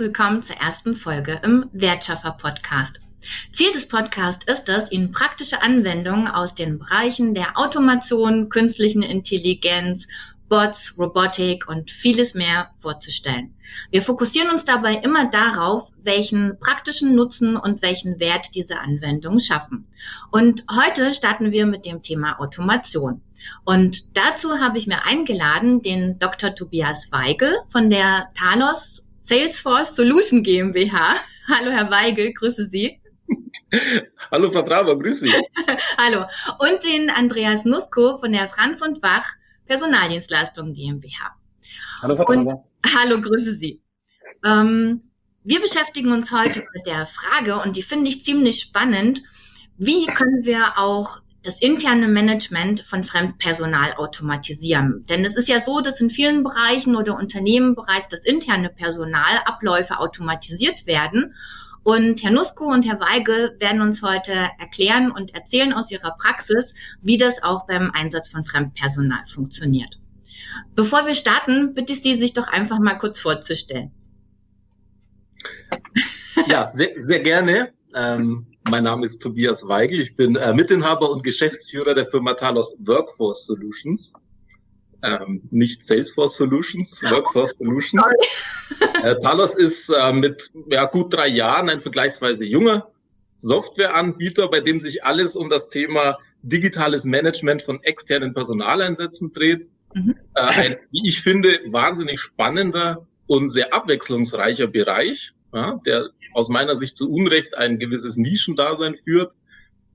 willkommen 0.00 0.42
zur 0.42 0.56
ersten 0.56 0.96
Folge 0.96 1.40
im 1.44 1.68
Wertschaffer 1.72 2.32
Podcast. 2.32 3.00
Ziel 3.52 3.70
des 3.72 3.86
Podcasts 3.86 4.44
ist 4.46 4.68
es, 4.68 4.90
Ihnen 4.90 5.12
praktische 5.12 5.62
Anwendungen 5.62 6.26
aus 6.26 6.54
den 6.54 6.78
Bereichen 6.78 7.34
der 7.34 7.58
Automation, 7.58 8.48
künstlichen 8.48 9.02
Intelligenz, 9.02 10.08
Bots, 10.50 10.96
Robotik 10.98 11.68
und 11.68 11.92
vieles 11.92 12.34
mehr 12.34 12.70
vorzustellen. 12.76 13.54
Wir 13.90 14.02
fokussieren 14.02 14.50
uns 14.50 14.64
dabei 14.64 14.96
immer 14.96 15.30
darauf, 15.30 15.92
welchen 16.02 16.58
praktischen 16.58 17.14
Nutzen 17.14 17.56
und 17.56 17.82
welchen 17.82 18.18
Wert 18.18 18.48
diese 18.54 18.80
Anwendungen 18.80 19.38
schaffen. 19.38 19.86
Und 20.32 20.64
heute 20.70 21.14
starten 21.14 21.52
wir 21.52 21.66
mit 21.66 21.86
dem 21.86 22.02
Thema 22.02 22.40
Automation. 22.40 23.22
Und 23.64 24.16
dazu 24.16 24.58
habe 24.58 24.76
ich 24.76 24.88
mir 24.88 25.06
eingeladen 25.06 25.82
den 25.82 26.18
Dr. 26.18 26.54
Tobias 26.54 27.12
Weigel 27.12 27.54
von 27.68 27.88
der 27.88 28.30
Talos 28.34 29.06
Salesforce 29.20 29.94
Solution 29.94 30.42
GmbH. 30.42 31.14
Hallo, 31.48 31.70
Herr 31.70 31.90
Weigel, 31.92 32.32
grüße 32.34 32.68
Sie. 32.68 33.00
Hallo, 34.32 34.50
Frau 34.50 34.62
Traber, 34.62 34.98
grüße 34.98 35.26
Sie. 35.26 35.32
Hallo. 35.96 36.24
Und 36.58 36.82
den 36.82 37.08
Andreas 37.08 37.64
Nusko 37.64 38.16
von 38.16 38.32
der 38.32 38.48
Franz 38.48 38.82
und 38.82 39.00
Wach 39.04 39.36
Personaldienstleistungen 39.70 40.74
GmbH. 40.74 41.36
Hallo, 42.02 42.16
Frau. 42.16 42.26
Und, 42.26 42.52
hallo, 42.92 43.20
grüße 43.20 43.54
Sie. 43.54 43.80
Ähm, 44.44 45.02
wir 45.44 45.60
beschäftigen 45.60 46.10
uns 46.10 46.32
heute 46.32 46.64
mit 46.74 46.86
der 46.86 47.06
Frage, 47.06 47.54
und 47.62 47.76
die 47.76 47.84
finde 47.84 48.10
ich 48.10 48.24
ziemlich 48.24 48.60
spannend, 48.60 49.22
wie 49.78 50.06
können 50.06 50.44
wir 50.44 50.76
auch 50.76 51.20
das 51.44 51.62
interne 51.62 52.08
Management 52.08 52.80
von 52.80 53.04
Fremdpersonal 53.04 53.94
automatisieren. 53.94 55.06
Denn 55.08 55.24
es 55.24 55.36
ist 55.36 55.48
ja 55.48 55.60
so, 55.60 55.80
dass 55.80 56.00
in 56.00 56.10
vielen 56.10 56.42
Bereichen 56.42 56.96
oder 56.96 57.16
Unternehmen 57.16 57.76
bereits 57.76 58.08
das 58.08 58.24
interne 58.24 58.70
Personal 58.70 59.38
Abläufe 59.44 60.00
automatisiert 60.00 60.86
werden. 60.86 61.36
Und 61.82 62.22
Herr 62.22 62.30
Nusko 62.30 62.64
und 62.64 62.86
Herr 62.86 63.00
Weigel 63.00 63.56
werden 63.58 63.80
uns 63.80 64.02
heute 64.02 64.32
erklären 64.58 65.10
und 65.10 65.34
erzählen 65.34 65.72
aus 65.72 65.90
ihrer 65.90 66.14
Praxis, 66.18 66.74
wie 67.02 67.16
das 67.16 67.42
auch 67.42 67.66
beim 67.66 67.90
Einsatz 67.94 68.30
von 68.30 68.44
Fremdpersonal 68.44 69.24
funktioniert. 69.26 69.98
Bevor 70.74 71.06
wir 71.06 71.14
starten, 71.14 71.74
bitte 71.74 71.92
ich 71.92 72.02
Sie, 72.02 72.16
sich 72.16 72.34
doch 72.34 72.48
einfach 72.48 72.78
mal 72.78 72.94
kurz 72.94 73.20
vorzustellen. 73.20 73.92
Ja, 76.48 76.66
sehr, 76.66 76.90
sehr 76.96 77.20
gerne. 77.20 77.72
Ähm, 77.94 78.46
mein 78.68 78.84
Name 78.84 79.06
ist 79.06 79.20
Tobias 79.20 79.66
Weigel. 79.66 80.00
Ich 80.00 80.16
bin 80.16 80.36
äh, 80.36 80.52
Mitinhaber 80.52 81.10
und 81.10 81.22
Geschäftsführer 81.22 81.94
der 81.94 82.06
Firma 82.06 82.34
Talos 82.34 82.74
Workforce 82.80 83.46
Solutions. 83.46 84.12
Ähm, 85.02 85.42
nicht 85.50 85.82
Salesforce 85.82 86.36
Solutions, 86.36 87.02
Workforce 87.10 87.54
Solutions. 87.58 88.02
Äh, 89.02 89.16
Talos 89.18 89.56
ist 89.56 89.88
äh, 89.88 90.12
mit 90.12 90.52
ja, 90.68 90.84
gut 90.84 91.12
drei 91.12 91.26
Jahren 91.26 91.68
ein 91.68 91.82
vergleichsweise 91.82 92.44
junger 92.44 92.88
Softwareanbieter, 93.36 94.48
bei 94.48 94.60
dem 94.60 94.78
sich 94.78 95.02
alles 95.02 95.34
um 95.34 95.50
das 95.50 95.70
Thema 95.70 96.18
digitales 96.42 97.04
Management 97.04 97.62
von 97.62 97.82
externen 97.82 98.32
Personaleinsätzen 98.32 99.32
dreht. 99.32 99.68
Mhm. 99.94 100.14
Äh, 100.34 100.40
ein, 100.40 100.76
wie 100.92 101.08
ich 101.08 101.22
finde, 101.22 101.58
wahnsinnig 101.66 102.20
spannender 102.20 103.06
und 103.26 103.48
sehr 103.48 103.74
abwechslungsreicher 103.74 104.68
Bereich 104.68 105.34
ja, 105.52 105.80
der 105.84 106.10
aus 106.32 106.48
meiner 106.48 106.74
Sicht 106.74 106.96
zu 106.96 107.10
Unrecht 107.10 107.56
ein 107.56 107.78
gewisses 107.78 108.16
Nischendasein 108.16 108.96
führt. 108.96 109.32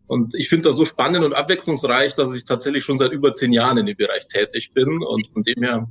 Und 0.07 0.35
ich 0.35 0.49
finde 0.49 0.69
das 0.69 0.75
so 0.75 0.85
spannend 0.85 1.25
und 1.25 1.33
abwechslungsreich, 1.33 2.15
dass 2.15 2.33
ich 2.33 2.45
tatsächlich 2.45 2.83
schon 2.83 2.97
seit 2.97 3.11
über 3.11 3.33
zehn 3.33 3.53
Jahren 3.53 3.77
in 3.77 3.85
dem 3.85 3.97
Bereich 3.97 4.27
tätig 4.27 4.71
bin. 4.73 5.01
Und 5.03 5.27
von 5.27 5.43
dem 5.43 5.63
her 5.63 5.87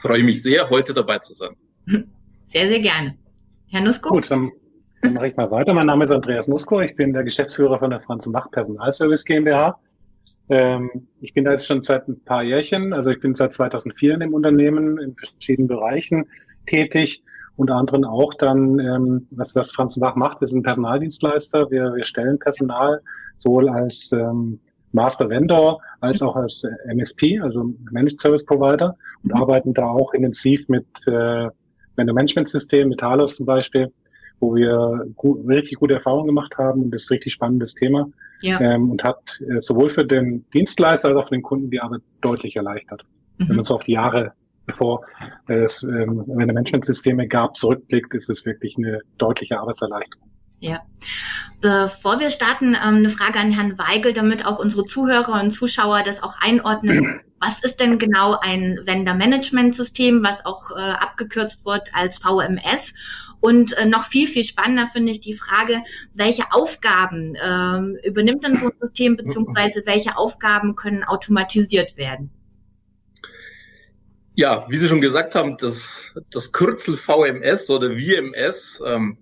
freue 0.00 0.18
ich 0.18 0.24
mich 0.24 0.42
sehr, 0.42 0.68
heute 0.68 0.92
dabei 0.92 1.18
zu 1.18 1.34
sein. 1.34 1.56
Sehr, 2.46 2.68
sehr 2.68 2.80
gerne. 2.80 3.16
Herr 3.70 3.82
Nusko? 3.82 4.10
Gut, 4.10 4.30
dann, 4.30 4.50
dann 5.02 5.14
mache 5.14 5.28
ich 5.28 5.36
mal 5.36 5.50
weiter. 5.50 5.74
Mein 5.74 5.86
Name 5.86 6.04
ist 6.04 6.10
Andreas 6.10 6.48
Nusko. 6.48 6.80
Ich 6.80 6.94
bin 6.96 7.12
der 7.12 7.24
Geschäftsführer 7.24 7.78
von 7.78 7.90
der 7.90 8.00
Franz 8.00 8.26
Mach 8.26 8.50
Personalservice 8.50 9.24
GmbH. 9.24 9.78
Ähm, 10.50 11.08
ich 11.20 11.34
bin 11.34 11.44
da 11.44 11.50
jetzt 11.50 11.66
schon 11.66 11.82
seit 11.82 12.08
ein 12.08 12.22
paar 12.24 12.42
Jährchen, 12.42 12.92
also 12.94 13.10
ich 13.10 13.20
bin 13.20 13.34
seit 13.34 13.52
2004 13.52 14.14
in 14.14 14.20
dem 14.20 14.34
Unternehmen 14.34 14.98
in 14.98 15.14
verschiedenen 15.14 15.68
Bereichen 15.68 16.26
tätig 16.66 17.22
unter 17.58 17.74
anderem 17.74 18.04
auch 18.04 18.32
dann, 18.34 18.78
ähm, 18.78 19.26
was, 19.32 19.54
was 19.56 19.72
Franz 19.72 19.98
Bach 19.98 20.14
macht, 20.14 20.40
wir 20.40 20.46
sind 20.46 20.62
Personaldienstleister, 20.62 21.70
wir, 21.70 21.92
wir 21.92 22.04
stellen 22.04 22.38
Personal 22.38 23.00
sowohl 23.36 23.68
als 23.68 24.12
ähm, 24.12 24.60
Master 24.92 25.28
Vendor 25.28 25.80
als 26.00 26.22
auch 26.22 26.36
als 26.36 26.62
äh, 26.62 26.94
MSP, 26.94 27.40
also 27.40 27.74
Managed 27.90 28.20
Service 28.20 28.44
Provider 28.44 28.96
und 29.24 29.34
mhm. 29.34 29.42
arbeiten 29.42 29.74
da 29.74 29.86
auch 29.86 30.14
intensiv 30.14 30.68
mit 30.68 30.86
äh, 31.06 31.48
Vendor 31.96 32.14
Management 32.14 32.48
System, 32.48 32.90
mit 32.90 33.00
Talos 33.00 33.36
zum 33.36 33.46
Beispiel, 33.46 33.92
wo 34.38 34.54
wir 34.54 35.04
gut, 35.16 35.46
richtig 35.48 35.78
gute 35.80 35.94
Erfahrungen 35.94 36.28
gemacht 36.28 36.56
haben 36.58 36.84
und 36.84 36.92
das 36.92 37.02
ist 37.02 37.10
ein 37.10 37.14
richtig 37.14 37.32
spannendes 37.32 37.74
Thema 37.74 38.08
ja. 38.40 38.60
ähm, 38.60 38.92
und 38.92 39.02
hat 39.02 39.40
äh, 39.48 39.60
sowohl 39.60 39.90
für 39.90 40.06
den 40.06 40.44
Dienstleister 40.54 41.08
als 41.08 41.18
auch 41.18 41.28
für 41.28 41.34
den 41.34 41.42
Kunden 41.42 41.70
die 41.70 41.80
Arbeit 41.80 42.02
deutlich 42.20 42.54
erleichtert. 42.54 43.04
Mhm. 43.38 43.48
Wenn 43.48 43.56
man 43.56 43.64
so 43.64 43.74
auf 43.74 43.82
die 43.82 43.92
Jahre 43.92 44.32
bevor 44.68 45.04
es 45.48 45.82
ähm, 45.82 46.24
Managementsysteme 46.26 47.26
gab, 47.26 47.56
zurückblickt, 47.56 48.14
ist 48.14 48.30
es 48.30 48.46
wirklich 48.46 48.76
eine 48.78 49.00
deutliche 49.16 49.58
Arbeitserleichterung. 49.58 50.28
Ja. 50.60 50.82
Bevor 51.60 52.20
wir 52.20 52.30
starten, 52.30 52.74
ähm, 52.74 52.96
eine 52.96 53.08
Frage 53.08 53.40
an 53.40 53.50
Herrn 53.50 53.78
Weigel, 53.78 54.12
damit 54.12 54.46
auch 54.46 54.60
unsere 54.60 54.84
Zuhörer 54.84 55.42
und 55.42 55.50
Zuschauer 55.50 56.02
das 56.04 56.22
auch 56.22 56.36
einordnen. 56.40 57.20
Was 57.40 57.62
ist 57.62 57.78
denn 57.78 58.00
genau 58.00 58.36
ein 58.40 58.80
Vendor-Management-System, 58.82 60.24
was 60.24 60.44
auch 60.44 60.72
äh, 60.72 60.80
abgekürzt 60.80 61.64
wird 61.64 61.88
als 61.92 62.18
VMS? 62.18 62.94
Und 63.38 63.78
äh, 63.78 63.86
noch 63.86 64.06
viel, 64.06 64.26
viel 64.26 64.42
spannender 64.42 64.88
finde 64.88 65.12
ich 65.12 65.20
die 65.20 65.34
Frage, 65.34 65.84
welche 66.14 66.50
Aufgaben 66.50 67.36
ähm, 67.40 67.96
übernimmt 68.02 68.42
denn 68.42 68.58
so 68.58 68.66
ein 68.66 68.72
System, 68.80 69.16
beziehungsweise 69.16 69.82
welche 69.86 70.16
Aufgaben 70.16 70.74
können 70.74 71.04
automatisiert 71.04 71.96
werden? 71.96 72.32
Ja, 74.38 74.64
wie 74.68 74.76
Sie 74.76 74.86
schon 74.86 75.00
gesagt 75.00 75.34
haben, 75.34 75.56
das, 75.56 76.14
das 76.30 76.52
Kürzel 76.52 76.96
VMS 76.96 77.68
oder 77.70 77.90
VMS 77.90 78.80
ähm, 78.86 79.18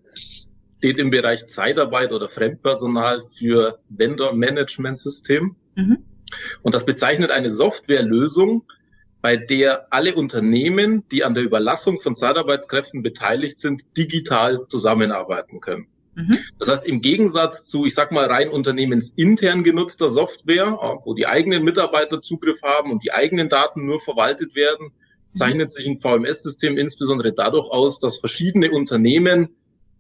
steht 0.77 0.99
im 0.99 1.09
Bereich 1.09 1.47
Zeitarbeit 1.47 2.13
oder 2.13 2.29
Fremdpersonal 2.29 3.23
für 3.35 3.79
Vendor 3.89 4.35
Management 4.35 4.99
System. 4.99 5.57
Mhm. 5.75 6.05
Und 6.61 6.75
das 6.75 6.85
bezeichnet 6.85 7.31
eine 7.31 7.51
Softwarelösung, 7.51 8.65
bei 9.23 9.39
der 9.39 9.91
alle 9.91 10.15
Unternehmen, 10.15 11.09
die 11.11 11.25
an 11.25 11.33
der 11.33 11.45
Überlassung 11.45 11.99
von 11.99 12.15
Zeitarbeitskräften 12.15 13.03
beteiligt 13.03 13.59
sind, 13.59 13.85
digital 13.97 14.67
zusammenarbeiten 14.69 15.63
können. 15.63 15.87
Mhm. 16.15 16.41
Das 16.59 16.69
heißt, 16.69 16.85
im 16.85 17.01
Gegensatz 17.01 17.65
zu, 17.65 17.87
ich 17.87 17.95
sag 17.95 18.13
mal, 18.13 18.27
rein 18.27 18.51
unternehmensintern 18.51 19.65
genutzter 19.65 20.11
Software, 20.11 20.79
wo 21.05 21.15
die 21.15 21.27
eigenen 21.27 21.65
Mitarbeiter 21.65 22.21
Zugriff 22.21 22.61
haben 22.61 22.93
und 22.93 23.03
die 23.03 23.13
eigenen 23.13 23.49
Daten 23.49 23.87
nur 23.87 23.99
verwaltet 23.99 24.55
werden, 24.55 24.93
zeichnet 25.37 25.71
sich 25.71 25.87
ein 25.87 25.97
VMS-System 25.97 26.77
insbesondere 26.77 27.33
dadurch 27.33 27.69
aus, 27.71 28.01
dass 28.01 28.19
verschiedene 28.19 28.71
Unternehmen 28.71 29.51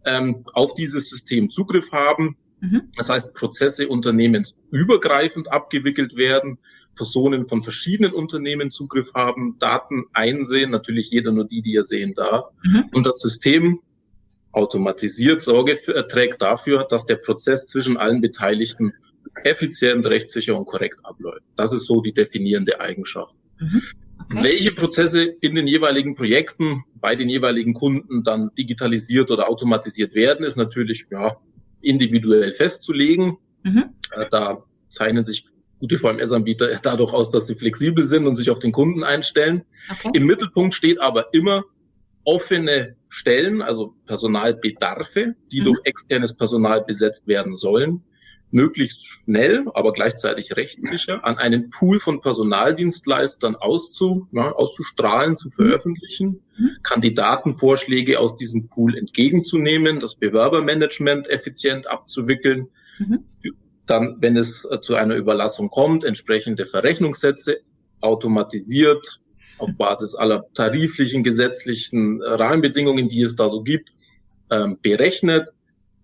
ähm, 0.05 0.35
auf 0.53 0.75
dieses 0.75 1.09
System 1.09 1.51
Zugriff 1.51 1.93
haben. 1.93 2.37
Mhm. 2.61 2.91
Das 2.97 3.11
heißt, 3.11 3.35
Prozesse 3.35 3.89
unternehmensübergreifend 3.89 5.53
abgewickelt 5.53 6.17
werden, 6.17 6.59
Personen 6.95 7.47
von 7.47 7.63
verschiedenen 7.63 8.13
Unternehmen 8.13 8.71
Zugriff 8.71 9.13
haben, 9.15 9.57
Daten 9.59 10.05
einsehen, 10.15 10.71
natürlich 10.71 11.11
jeder 11.11 11.31
nur 11.31 11.47
die, 11.47 11.61
die 11.61 11.77
er 11.77 11.85
sehen 11.85 12.15
darf. 12.15 12.49
Mhm. 12.65 12.85
Und 12.93 13.07
das 13.07 13.19
System 13.19 13.81
automatisiert 14.53 15.43
Sorge 15.43 15.77
für, 15.77 15.95
äh, 15.95 16.09
trägt 16.09 16.41
dafür, 16.41 16.85
dass 16.89 17.05
der 17.05 17.17
Prozess 17.17 17.67
zwischen 17.67 17.99
allen 17.99 18.23
Beteiligten 18.23 18.95
effizient, 19.45 20.07
rechtssicher 20.07 20.57
und 20.57 20.65
korrekt 20.65 21.01
abläuft. 21.05 21.45
Das 21.57 21.75
ist 21.75 21.85
so 21.85 22.01
die 22.01 22.15
definierende 22.15 22.81
Eigenschaft. 22.81 23.35
Mhm. 23.61 23.83
Okay. 24.31 24.43
Welche 24.43 24.73
Prozesse 24.73 25.23
in 25.23 25.55
den 25.55 25.67
jeweiligen 25.67 26.15
Projekten 26.15 26.85
bei 26.95 27.15
den 27.15 27.29
jeweiligen 27.29 27.75
Kunden 27.75 28.25
dann 28.25 28.51
digitalisiert 28.59 29.31
oder 29.31 29.49
automatisiert 29.49 30.15
werden, 30.15 30.45
ist 30.45 30.57
natürlich 30.57 31.07
ja, 31.11 31.37
individuell 31.81 32.53
festzulegen. 32.53 33.39
Mhm. 33.63 33.95
Äh, 34.13 34.27
da 34.31 34.65
zeichnen 34.89 35.25
sich 35.25 35.45
gute 35.79 35.99
VMS-Anbieter 35.99 36.79
dadurch 36.83 37.13
aus, 37.13 37.31
dass 37.31 37.47
sie 37.47 37.55
flexibel 37.55 38.03
sind 38.03 38.27
und 38.27 38.35
sich 38.35 38.51
auf 38.51 38.59
den 38.59 38.73
Kunden 38.73 39.05
einstellen. 39.05 39.63
Okay. 39.91 40.11
Im 40.15 40.27
Mittelpunkt 40.27 40.75
steht 40.75 41.01
aber 41.01 41.33
immer 41.33 41.65
offene 42.25 42.97
Stellen, 43.09 43.63
also 43.63 43.95
Personalbedarfe, 44.07 45.37
die 45.53 45.61
mhm. 45.61 45.65
durch 45.67 45.79
externes 45.85 46.35
Personal 46.35 46.83
besetzt 46.83 47.29
werden 47.29 47.55
sollen. 47.55 48.03
Möglichst 48.51 49.05
schnell, 49.05 49.65
aber 49.75 49.93
gleichzeitig 49.93 50.57
rechtssicher 50.57 51.25
an 51.25 51.37
einen 51.37 51.71
Pool 51.71 51.99
von 51.99 52.21
Personaldienstleistern 52.21 53.57
auszu, 53.57 54.29
ja, 54.33 54.53
auszustrahlen, 54.53 55.37
zu 55.37 55.51
veröffentlichen, 55.51 56.41
mhm. 56.57 56.71
Kandidatenvorschläge 56.83 58.21
aus 58.21 58.37
diesem 58.37 58.69
Pool 58.69 58.97
entgegenzunehmen, 58.97 60.01
das 60.01 60.15
Bewerbermanagement 60.15 61.29
effizient 61.29 61.89
abzuwickeln, 61.89 62.69
mhm. 62.99 63.25
dann, 63.87 64.17
wenn 64.21 64.37
es 64.37 64.65
äh, 64.65 64.81
zu 64.81 64.95
einer 64.95 65.17
Überlassung 65.17 65.69
kommt, 65.69 66.05
entsprechende 66.05 66.67
Verrechnungssätze 66.67 67.59
automatisiert 68.01 69.21
auf 69.59 69.71
Basis 69.77 70.15
aller 70.15 70.47
tariflichen, 70.55 71.23
gesetzlichen 71.23 72.23
Rahmenbedingungen, 72.23 73.09
die 73.09 73.23
es 73.23 73.37
da 73.37 73.49
so 73.49 73.63
gibt, 73.63 73.91
ähm, 74.51 74.79
berechnet 74.81 75.49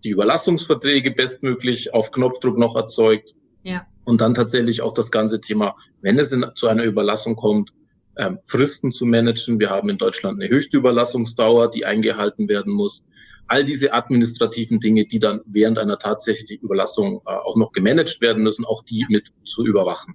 die 0.04 0.10
Überlassungsverträge 0.10 1.12
bestmöglich 1.12 1.94
auf 1.94 2.10
Knopfdruck 2.10 2.58
noch 2.58 2.76
erzeugt. 2.76 3.34
Ja. 3.62 3.86
Und 4.04 4.20
dann 4.20 4.34
tatsächlich 4.34 4.82
auch 4.82 4.94
das 4.94 5.10
ganze 5.10 5.40
Thema, 5.40 5.76
wenn 6.00 6.18
es 6.18 6.32
in, 6.32 6.44
zu 6.54 6.66
einer 6.66 6.84
Überlassung 6.84 7.36
kommt, 7.36 7.72
ähm, 8.16 8.38
Fristen 8.44 8.90
zu 8.90 9.06
managen. 9.06 9.58
Wir 9.60 9.70
haben 9.70 9.88
in 9.88 9.98
Deutschland 9.98 10.40
eine 10.40 10.50
höchste 10.50 10.76
Überlassungsdauer, 10.76 11.70
die 11.70 11.86
eingehalten 11.86 12.48
werden 12.48 12.72
muss. 12.72 13.04
All 13.46 13.64
diese 13.64 13.92
administrativen 13.92 14.80
Dinge, 14.80 15.06
die 15.06 15.18
dann 15.18 15.40
während 15.46 15.78
einer 15.78 15.98
tatsächlichen 15.98 16.64
Überlassung 16.64 17.22
äh, 17.26 17.30
auch 17.30 17.56
noch 17.56 17.72
gemanagt 17.72 18.20
werden 18.20 18.42
müssen, 18.42 18.64
auch 18.64 18.82
die 18.82 19.06
mit 19.08 19.32
zu 19.44 19.64
überwachen. 19.64 20.14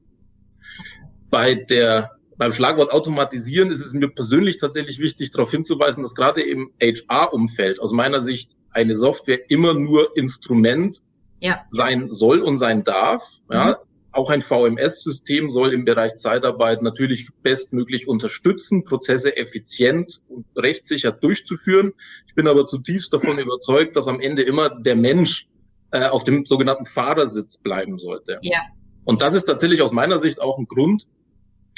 Bei 1.30 1.56
der 1.56 2.12
beim 2.38 2.52
Schlagwort 2.52 2.92
automatisieren 2.92 3.72
ist 3.72 3.84
es 3.84 3.94
mir 3.94 4.10
persönlich 4.10 4.60
tatsächlich 4.60 5.00
wichtig, 5.00 5.32
darauf 5.32 5.50
hinzuweisen, 5.50 6.04
dass 6.04 6.14
gerade 6.14 6.42
im 6.42 6.72
HR-Umfeld 6.80 7.80
aus 7.80 7.94
meiner 7.94 8.22
Sicht 8.22 8.56
eine 8.78 8.96
Software 8.96 9.50
immer 9.50 9.74
nur 9.74 10.16
Instrument 10.16 11.02
ja. 11.40 11.66
sein 11.72 12.10
soll 12.12 12.42
und 12.42 12.58
sein 12.58 12.84
darf. 12.84 13.24
Ja. 13.52 13.66
Mhm. 13.66 13.76
Auch 14.12 14.30
ein 14.30 14.42
VMS-System 14.42 15.52
soll 15.52 15.74
im 15.74 15.84
Bereich 15.86 16.16
Zeitarbeit 16.16 16.82
natürlich 16.82 17.28
bestmöglich 17.44 18.08
unterstützen, 18.08 18.84
Prozesse 18.84 19.36
effizient 19.36 20.22
und 20.28 20.46
rechtssicher 20.56 21.12
durchzuführen. 21.12 21.94
Ich 22.28 22.34
bin 22.34 22.48
aber 22.48 22.66
zutiefst 22.66 23.14
davon 23.14 23.38
überzeugt, 23.38 23.96
dass 23.96 24.08
am 24.08 24.22
Ende 24.22 24.44
immer 24.44 24.70
der 24.70 24.96
Mensch 24.96 25.48
äh, 25.92 26.06
auf 26.06 26.24
dem 26.24 26.46
sogenannten 26.46 26.86
Fahrersitz 26.86 27.58
bleiben 27.58 28.00
sollte. 28.00 28.40
Ja. 28.42 28.62
Und 29.04 29.22
das 29.22 29.34
ist 29.34 29.46
tatsächlich 29.46 29.82
aus 29.82 29.92
meiner 29.92 30.18
Sicht 30.20 30.42
auch 30.42 30.58
ein 30.58 30.66
Grund, 30.66 31.08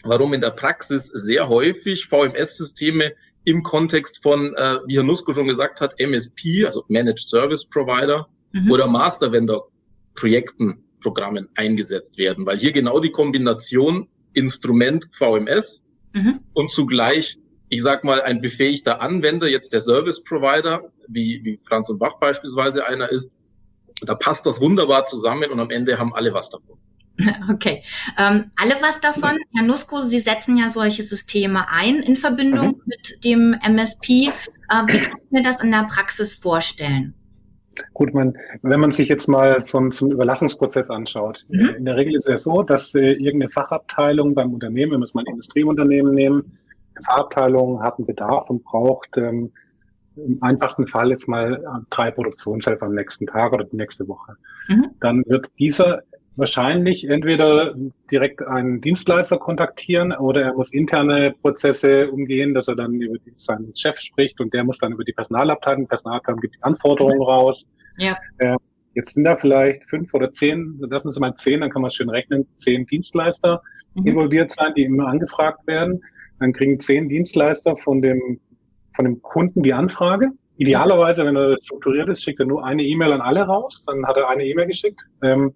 warum 0.04 0.34
in 0.34 0.42
der 0.42 0.52
Praxis 0.52 1.08
sehr 1.08 1.50
häufig 1.50 2.08
VMS-Systeme 2.08 3.14
im 3.50 3.64
Kontext 3.64 4.22
von, 4.22 4.54
äh, 4.56 4.78
wie 4.86 4.96
Herr 4.96 5.04
Nusko 5.04 5.34
schon 5.34 5.48
gesagt 5.48 5.82
hat, 5.82 6.00
MSP, 6.00 6.66
also 6.68 6.84
Managed 6.88 7.28
Service 7.28 7.66
Provider 7.66 8.28
mhm. 8.52 8.72
oder 8.72 8.88
Master 8.88 9.32
Vendor 9.32 9.70
Projekten, 10.14 10.84
Programmen 11.02 11.48
eingesetzt 11.56 12.18
werden, 12.18 12.46
weil 12.46 12.58
hier 12.58 12.74
genau 12.74 13.00
die 13.00 13.10
Kombination 13.10 14.08
Instrument 14.34 15.08
VMS 15.14 15.82
mhm. 16.14 16.42
und 16.54 16.70
zugleich, 16.70 17.40
ich 17.70 17.82
sag 17.82 18.04
mal, 18.04 18.22
ein 18.22 18.42
befähigter 18.42 19.02
Anwender, 19.02 19.48
jetzt 19.48 19.74
der 19.74 19.80
Service 19.80 20.22
Provider, 20.24 20.84
wie, 21.08 21.40
wie 21.44 21.58
Franz 21.58 21.90
und 21.90 21.98
Bach 21.98 22.20
beispielsweise 22.20 22.86
einer 22.86 23.10
ist, 23.10 23.32
da 24.02 24.14
passt 24.14 24.46
das 24.46 24.62
wunderbar 24.62 25.06
zusammen 25.06 25.50
und 25.50 25.60
am 25.60 25.72
Ende 25.72 25.98
haben 25.98 26.14
alle 26.14 26.34
was 26.34 26.50
davon. 26.50 26.78
Okay. 27.52 27.84
Ähm, 28.18 28.52
alle 28.56 28.76
was 28.82 29.02
davon? 29.02 29.38
Herr 29.54 29.66
Nusko, 29.66 30.00
Sie 30.02 30.20
setzen 30.20 30.58
ja 30.58 30.70
solche 30.70 31.04
Systeme 31.04 31.66
ein 31.70 31.98
in 31.98 32.16
Verbindung 32.16 32.68
mhm. 32.68 32.82
mit 32.86 33.24
dem 33.24 33.56
MSP. 33.62 34.10
Äh, 34.12 34.30
wie 34.88 35.00
kann 35.00 35.18
ich 35.24 35.32
mir 35.32 35.44
das 35.44 35.62
in 35.62 35.72
der 35.72 35.84
Praxis 35.84 36.36
vorstellen? 36.36 37.14
Gut, 37.94 38.14
man, 38.14 38.38
wenn 38.62 38.80
man 38.80 38.92
sich 38.92 39.08
jetzt 39.08 39.28
mal 39.28 39.62
so 39.62 39.78
einen 39.78 39.92
Überlassungsprozess 39.92 40.90
anschaut, 40.90 41.46
mhm. 41.50 41.76
in 41.78 41.86
der 41.86 41.96
Regel 41.96 42.16
ist 42.16 42.28
es 42.28 42.44
so, 42.44 42.62
dass 42.64 42.94
äh, 42.96 43.14
irgendeine 43.14 43.50
Fachabteilung 43.50 44.36
beim 44.36 44.54
Unternehmen, 44.54 44.94
wenn 44.94 45.00
wir 45.00 45.06
es 45.06 45.14
mal 45.14 45.24
ein 45.26 45.32
Industrieunternehmen 45.34 46.14
nehmen, 46.14 46.58
eine 46.96 47.06
Fachabteilung 47.06 47.82
hat 47.82 47.98
einen 47.98 48.08
Bedarf 48.08 48.50
und 48.50 48.64
braucht 48.64 49.18
ähm, 49.18 49.52
im 50.16 50.42
einfachsten 50.42 50.88
Fall 50.88 51.12
jetzt 51.12 51.28
mal 51.28 51.54
äh, 51.54 51.86
drei 51.90 52.12
Produktionshelfer 52.12 52.86
am 52.86 52.96
nächsten 52.96 53.28
Tag 53.28 53.54
oder 53.54 53.64
die 53.64 53.78
nächste 53.78 54.08
Woche. 54.08 54.36
Mhm. 54.68 54.88
Dann 55.00 55.24
wird 55.28 55.48
dieser 55.58 56.04
wahrscheinlich 56.40 57.08
entweder 57.08 57.76
direkt 58.10 58.42
einen 58.42 58.82
Dienstleister 58.82 59.38
kontaktieren 59.38 60.14
oder 60.14 60.42
er 60.44 60.54
muss 60.54 60.72
interne 60.74 61.36
Prozesse 61.42 62.10
umgehen, 62.10 62.54
dass 62.54 62.68
er 62.68 62.76
dann 62.76 62.94
über 62.94 63.18
seinen 63.36 63.76
Chef 63.76 64.00
spricht 64.00 64.40
und 64.40 64.54
der 64.54 64.64
muss 64.64 64.80
dann 64.80 64.94
über 64.94 65.04
die 65.04 65.14
Personalabteilung, 65.14 65.88
Personalabteilung 65.88 66.42
gibt 66.42 66.56
die 66.56 66.64
Anforderungen 66.64 67.22
raus. 67.22 67.68
Ja. 67.98 68.18
Äh, 68.38 68.56
jetzt 68.96 69.14
sind 69.14 69.26
da 69.26 69.36
vielleicht 69.36 69.84
fünf 69.90 70.14
oder 70.14 70.32
zehn, 70.34 70.80
lassen 70.80 71.12
Sie 71.12 71.20
mal 71.20 71.36
zehn, 71.36 71.62
dann 71.62 71.70
kann 71.70 71.82
man 71.82 71.92
schön 71.92 72.10
rechnen, 72.10 72.48
zehn 72.58 72.86
Dienstleister 72.86 73.62
mhm. 73.96 74.08
involviert 74.08 74.54
sein, 74.54 74.74
die 74.76 74.84
immer 74.84 75.08
angefragt 75.08 75.68
werden. 75.68 76.02
Dann 76.40 76.54
kriegen 76.54 76.80
zehn 76.80 77.10
Dienstleister 77.10 77.76
von 77.78 78.02
dem, 78.02 78.40
von 78.96 79.06
dem 79.06 79.22
Kunden 79.22 79.62
die 79.62 79.74
Anfrage. 79.74 80.30
Idealerweise, 80.58 81.26
wenn 81.26 81.38
er 81.38 81.56
strukturiert 81.64 82.10
ist, 82.10 82.24
schickt 82.24 82.40
er 82.40 82.46
nur 82.46 82.66
eine 82.66 82.84
E-Mail 82.84 83.14
an 83.14 83.22
alle 83.22 83.44
raus, 83.44 83.86
dann 83.88 84.06
hat 84.06 84.18
er 84.18 84.30
eine 84.30 84.46
E-Mail 84.46 84.68
geschickt. 84.68 85.02
Ähm, 85.24 85.54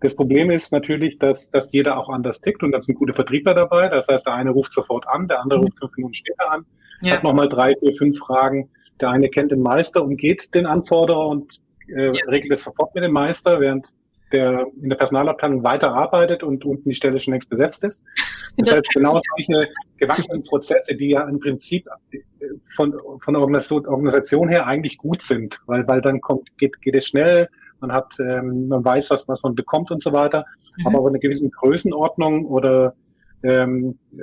das 0.00 0.14
Problem 0.14 0.50
ist 0.50 0.70
natürlich, 0.72 1.18
dass, 1.18 1.50
dass 1.50 1.72
jeder 1.72 1.98
auch 1.98 2.08
anders 2.08 2.40
tickt 2.40 2.62
und 2.62 2.72
da 2.72 2.80
sind 2.80 2.96
gute 2.96 3.14
Vertriebler 3.14 3.54
dabei. 3.54 3.88
Das 3.88 4.06
heißt, 4.08 4.26
der 4.26 4.34
eine 4.34 4.50
ruft 4.50 4.72
sofort 4.72 5.06
an, 5.08 5.26
der 5.26 5.40
andere 5.40 5.60
ruft 5.60 5.78
fünf 5.78 5.96
Minuten 5.96 6.14
später 6.14 6.50
an, 6.50 6.64
ja. 7.02 7.14
hat 7.14 7.24
nochmal 7.24 7.48
drei, 7.48 7.74
vier, 7.80 7.94
fünf 7.96 8.18
Fragen. 8.18 8.70
Der 9.00 9.10
eine 9.10 9.28
kennt 9.28 9.52
den 9.52 9.60
Meister, 9.60 10.02
umgeht 10.02 10.54
den 10.54 10.66
Anforderer 10.66 11.26
und 11.28 11.60
äh, 11.88 12.06
ja. 12.06 12.24
regelt 12.28 12.52
es 12.52 12.64
sofort 12.64 12.94
mit 12.94 13.04
dem 13.04 13.12
Meister, 13.12 13.60
während 13.60 13.86
der 14.32 14.66
in 14.82 14.90
der 14.90 14.96
Personalabteilung 14.96 15.62
weiter 15.64 15.92
arbeitet 15.92 16.42
und 16.42 16.64
unten 16.64 16.90
die 16.90 16.94
Stelle 16.94 17.18
schon 17.18 17.32
längst 17.32 17.48
besetzt 17.48 17.82
ist. 17.82 18.04
Das, 18.56 18.68
das 18.68 18.76
heißt, 18.76 18.88
genau 18.90 19.18
solche 19.36 19.68
gewachsenen 19.96 20.42
Prozesse, 20.44 20.94
die 20.94 21.10
ja 21.10 21.26
im 21.28 21.40
Prinzip 21.40 21.86
von, 22.76 22.94
von 23.22 23.34
der 23.34 23.42
Organisation 23.42 24.48
her 24.48 24.66
eigentlich 24.66 24.98
gut 24.98 25.22
sind, 25.22 25.58
weil, 25.66 25.86
weil 25.88 26.02
dann 26.02 26.20
kommt, 26.20 26.56
geht, 26.58 26.80
geht 26.82 26.94
es 26.94 27.06
schnell, 27.06 27.48
man 27.80 27.92
hat, 27.92 28.14
ähm, 28.20 28.68
man 28.68 28.84
weiß, 28.84 29.10
was, 29.10 29.28
was 29.28 29.42
man 29.42 29.54
bekommt 29.54 29.90
und 29.90 30.02
so 30.02 30.12
weiter. 30.12 30.44
Mhm. 30.78 30.86
Aber 30.86 31.02
bei 31.02 31.08
einer 31.10 31.18
gewissen 31.18 31.50
Größenordnung 31.50 32.46
oder 32.46 32.94
ähm, 33.42 33.98
äh, 34.16 34.22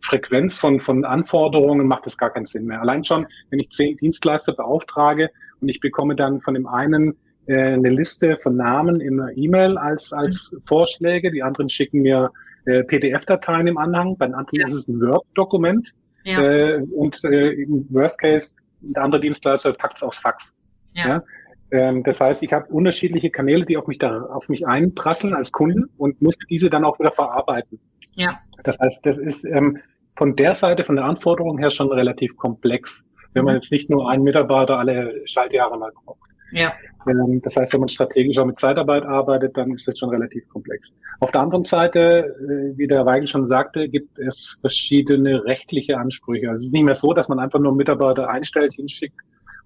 Frequenz 0.00 0.58
von, 0.58 0.80
von 0.80 1.04
Anforderungen 1.04 1.86
macht 1.86 2.06
es 2.06 2.18
gar 2.18 2.30
keinen 2.30 2.46
Sinn 2.46 2.66
mehr. 2.66 2.80
Allein 2.80 3.04
schon, 3.04 3.26
wenn 3.50 3.58
ich 3.58 3.70
zehn 3.70 3.96
Dienstleister 3.96 4.52
beauftrage 4.52 5.30
und 5.60 5.68
ich 5.68 5.80
bekomme 5.80 6.14
dann 6.14 6.40
von 6.40 6.54
dem 6.54 6.66
einen 6.66 7.14
äh, 7.46 7.58
eine 7.58 7.90
Liste 7.90 8.36
von 8.42 8.56
Namen 8.56 9.00
in 9.00 9.20
einer 9.20 9.36
E-Mail 9.36 9.78
als, 9.78 10.12
als 10.12 10.52
mhm. 10.52 10.58
Vorschläge, 10.66 11.30
die 11.30 11.42
anderen 11.42 11.68
schicken 11.68 12.02
mir 12.02 12.30
äh, 12.66 12.84
PDF-Dateien 12.84 13.66
im 13.66 13.78
Anhang, 13.78 14.16
bei 14.16 14.26
den 14.26 14.34
anderen 14.34 14.60
ja. 14.60 14.66
ist 14.68 14.74
es 14.74 14.88
ein 14.88 15.00
Word-Dokument 15.00 15.92
ja. 16.24 16.40
äh, 16.40 16.82
und 16.94 17.22
äh, 17.24 17.50
im 17.52 17.86
Worst 17.90 18.20
Case, 18.20 18.54
der 18.80 19.02
andere 19.02 19.20
Dienstleister 19.20 19.72
packt 19.72 19.96
es 19.96 20.02
aufs 20.02 20.18
Fax. 20.18 20.54
Ja. 20.94 21.08
ja? 21.08 21.22
Ähm, 21.72 22.02
das 22.04 22.20
heißt, 22.20 22.42
ich 22.42 22.52
habe 22.52 22.66
unterschiedliche 22.68 23.30
Kanäle, 23.30 23.64
die 23.64 23.78
auf 23.78 23.86
mich 23.86 23.98
da 23.98 24.20
auf 24.26 24.48
mich 24.50 24.66
einprasseln 24.66 25.34
als 25.34 25.52
Kunde 25.52 25.86
und 25.96 26.20
muss 26.20 26.36
diese 26.50 26.68
dann 26.68 26.84
auch 26.84 26.98
wieder 27.00 27.12
verarbeiten. 27.12 27.80
Ja. 28.14 28.40
Das 28.62 28.78
heißt, 28.78 29.04
das 29.04 29.16
ist 29.16 29.44
ähm, 29.46 29.78
von 30.16 30.36
der 30.36 30.54
Seite, 30.54 30.84
von 30.84 30.96
der 30.96 31.06
Anforderung 31.06 31.56
her 31.58 31.70
schon 31.70 31.90
relativ 31.90 32.36
komplex, 32.36 33.06
wenn 33.32 33.46
man 33.46 33.54
mhm. 33.54 33.60
jetzt 33.62 33.72
nicht 33.72 33.88
nur 33.88 34.10
einen 34.10 34.22
Mitarbeiter 34.22 34.78
alle 34.78 35.26
Schaltjahre 35.26 35.78
mal 35.78 35.90
braucht. 36.04 36.20
Ja. 36.52 36.74
Ähm, 37.08 37.40
das 37.42 37.56
heißt, 37.56 37.72
wenn 37.72 37.80
man 37.80 37.88
strategisch 37.88 38.36
auch 38.36 38.44
mit 38.44 38.60
Zeitarbeit 38.60 39.04
arbeitet, 39.04 39.56
dann 39.56 39.72
ist 39.72 39.88
das 39.88 39.98
schon 39.98 40.10
relativ 40.10 40.46
komplex. 40.50 40.92
Auf 41.20 41.32
der 41.32 41.40
anderen 41.40 41.64
Seite, 41.64 42.36
äh, 42.36 42.76
wie 42.76 42.86
der 42.86 43.06
Weigel 43.06 43.26
schon 43.26 43.46
sagte, 43.46 43.88
gibt 43.88 44.18
es 44.18 44.58
verschiedene 44.60 45.42
rechtliche 45.46 45.96
Ansprüche. 45.96 46.50
Also 46.50 46.62
es 46.62 46.66
ist 46.66 46.72
nicht 46.74 46.84
mehr 46.84 46.94
so, 46.94 47.14
dass 47.14 47.30
man 47.30 47.38
einfach 47.38 47.58
nur 47.58 47.74
Mitarbeiter 47.74 48.28
einstellt, 48.28 48.74
hinschickt 48.74 49.16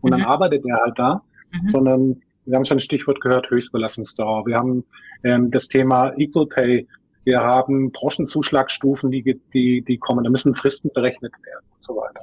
und 0.00 0.10
mhm. 0.10 0.18
dann 0.18 0.26
arbeitet 0.26 0.64
er 0.64 0.76
halt 0.76 0.96
da, 0.96 1.22
mhm. 1.52 1.68
sondern 1.68 2.22
wir 2.46 2.56
haben 2.56 2.64
schon 2.64 2.78
ein 2.78 2.80
Stichwort 2.80 3.20
gehört, 3.20 3.50
Höchstbelastungsdauer. 3.50 4.46
Wir 4.46 4.56
haben 4.56 4.84
ähm, 5.24 5.50
das 5.50 5.68
Thema 5.68 6.12
Equal 6.16 6.46
Pay. 6.46 6.86
Wir 7.24 7.40
haben 7.40 7.90
Branchenzuschlagstufen, 7.90 9.10
die, 9.10 9.40
die, 9.52 9.82
die 9.82 9.98
kommen. 9.98 10.22
Da 10.22 10.30
müssen 10.30 10.54
Fristen 10.54 10.90
berechnet 10.94 11.32
werden 11.44 11.66
und 11.74 11.84
so 11.84 11.96
weiter. 11.96 12.20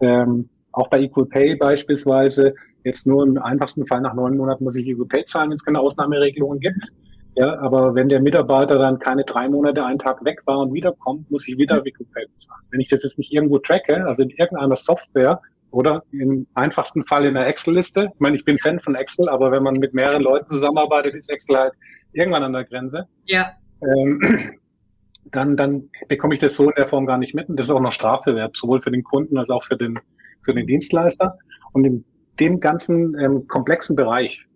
Ähm, 0.00 0.48
auch 0.72 0.88
bei 0.88 1.00
Equal 1.00 1.26
Pay 1.26 1.56
beispielsweise, 1.56 2.54
jetzt 2.84 3.06
nur 3.06 3.24
im 3.24 3.38
einfachsten 3.38 3.86
Fall 3.86 4.00
nach 4.00 4.14
neun 4.14 4.36
Monaten 4.36 4.64
muss 4.64 4.74
ich 4.74 4.86
Equal 4.86 5.06
Pay 5.06 5.26
zahlen, 5.26 5.50
wenn 5.50 5.56
es 5.56 5.64
keine 5.64 5.78
Ausnahmeregelungen 5.78 6.58
gibt. 6.58 6.92
Ja, 7.36 7.58
aber 7.60 7.94
wenn 7.94 8.08
der 8.08 8.20
Mitarbeiter 8.20 8.78
dann 8.78 8.98
keine 8.98 9.24
drei 9.24 9.48
Monate, 9.48 9.84
einen 9.84 9.98
Tag 9.98 10.22
weg 10.24 10.42
war 10.44 10.58
und 10.58 10.74
wiederkommt, 10.74 11.30
muss 11.30 11.46
ich 11.48 11.56
wieder 11.56 11.86
Equal 11.86 12.06
Pay 12.12 12.26
bezahlen. 12.34 12.60
Wenn 12.70 12.80
ich 12.80 12.88
das 12.88 13.04
jetzt 13.04 13.16
nicht 13.16 13.32
irgendwo 13.32 13.58
tracke, 13.58 14.04
also 14.06 14.22
in 14.22 14.30
irgendeiner 14.30 14.76
Software, 14.76 15.40
oder 15.72 16.04
im 16.12 16.46
einfachsten 16.54 17.04
Fall 17.06 17.24
in 17.24 17.34
der 17.34 17.46
Excel-Liste. 17.46 18.10
Ich 18.12 18.20
meine, 18.20 18.36
ich 18.36 18.44
bin 18.44 18.58
Fan 18.58 18.78
von 18.78 18.94
Excel, 18.94 19.28
aber 19.28 19.50
wenn 19.50 19.62
man 19.62 19.74
mit 19.74 19.94
mehreren 19.94 20.22
Leuten 20.22 20.50
zusammenarbeitet, 20.50 21.14
ist 21.14 21.30
Excel 21.30 21.56
halt 21.56 21.72
irgendwann 22.12 22.44
an 22.44 22.52
der 22.52 22.64
Grenze. 22.64 23.08
Ja. 23.24 23.52
Ähm, 23.82 24.20
dann, 25.32 25.56
dann 25.56 25.88
bekomme 26.08 26.34
ich 26.34 26.40
das 26.40 26.56
so 26.56 26.68
in 26.68 26.74
der 26.76 26.88
Form 26.88 27.06
gar 27.06 27.18
nicht 27.18 27.34
mit. 27.34 27.48
Und 27.48 27.58
das 27.58 27.66
ist 27.66 27.72
auch 27.72 27.80
noch 27.80 27.92
Strafbewerb, 27.92 28.56
sowohl 28.56 28.82
für 28.82 28.90
den 28.90 29.02
Kunden 29.02 29.38
als 29.38 29.48
auch 29.48 29.64
für 29.64 29.76
den, 29.76 29.98
für 30.44 30.54
den 30.54 30.66
Dienstleister. 30.66 31.38
Und 31.72 31.84
in 31.84 32.04
dem 32.38 32.60
ganzen 32.60 33.18
ähm, 33.18 33.46
komplexen 33.48 33.96
Bereich 33.96 34.46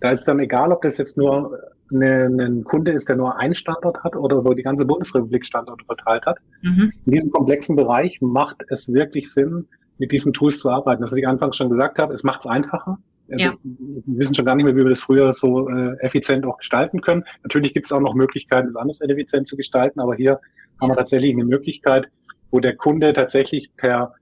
Da 0.00 0.10
ist 0.10 0.24
dann 0.24 0.40
egal, 0.40 0.72
ob 0.72 0.82
das 0.82 0.98
jetzt 0.98 1.16
nur 1.16 1.58
eine, 1.92 2.26
ein 2.26 2.64
Kunde 2.64 2.92
ist, 2.92 3.08
der 3.08 3.16
nur 3.16 3.38
einen 3.38 3.54
Standort 3.54 4.02
hat 4.02 4.16
oder 4.16 4.44
wo 4.44 4.54
die 4.54 4.62
ganze 4.62 4.84
Bundesrepublik 4.84 5.46
Standorte 5.46 5.84
verteilt 5.84 6.26
hat. 6.26 6.38
Mhm. 6.62 6.92
In 7.06 7.12
diesem 7.12 7.30
komplexen 7.30 7.76
Bereich 7.76 8.18
macht 8.20 8.64
es 8.70 8.92
wirklich 8.92 9.32
Sinn, 9.32 9.68
mit 9.98 10.12
diesen 10.12 10.32
Tools 10.32 10.58
zu 10.58 10.70
arbeiten. 10.70 11.02
Das, 11.02 11.10
was 11.10 11.18
ich 11.18 11.26
anfangs 11.26 11.56
schon 11.56 11.70
gesagt 11.70 11.98
habe, 11.98 12.14
es 12.14 12.22
macht 12.22 12.40
es 12.40 12.46
einfacher. 12.46 12.98
Also, 13.30 13.44
ja. 13.44 13.54
Wir 13.62 14.18
wissen 14.18 14.34
schon 14.34 14.44
gar 14.44 14.54
nicht 14.54 14.64
mehr, 14.64 14.76
wie 14.76 14.84
wir 14.84 14.90
das 14.90 15.00
früher 15.00 15.32
so 15.32 15.68
äh, 15.68 15.96
effizient 16.00 16.46
auch 16.46 16.58
gestalten 16.58 17.00
können. 17.00 17.24
Natürlich 17.42 17.74
gibt 17.74 17.86
es 17.86 17.92
auch 17.92 18.00
noch 18.00 18.14
Möglichkeiten, 18.14 18.68
es 18.68 18.76
anders 18.76 19.00
effizient 19.00 19.48
zu 19.48 19.56
gestalten, 19.56 20.00
aber 20.00 20.14
hier 20.14 20.40
haben 20.80 20.90
wir 20.90 20.96
tatsächlich 20.96 21.32
eine 21.32 21.44
Möglichkeit, 21.44 22.06
wo 22.50 22.60
der 22.60 22.76
Kunde 22.76 23.12
tatsächlich 23.12 23.70
per 23.76 24.14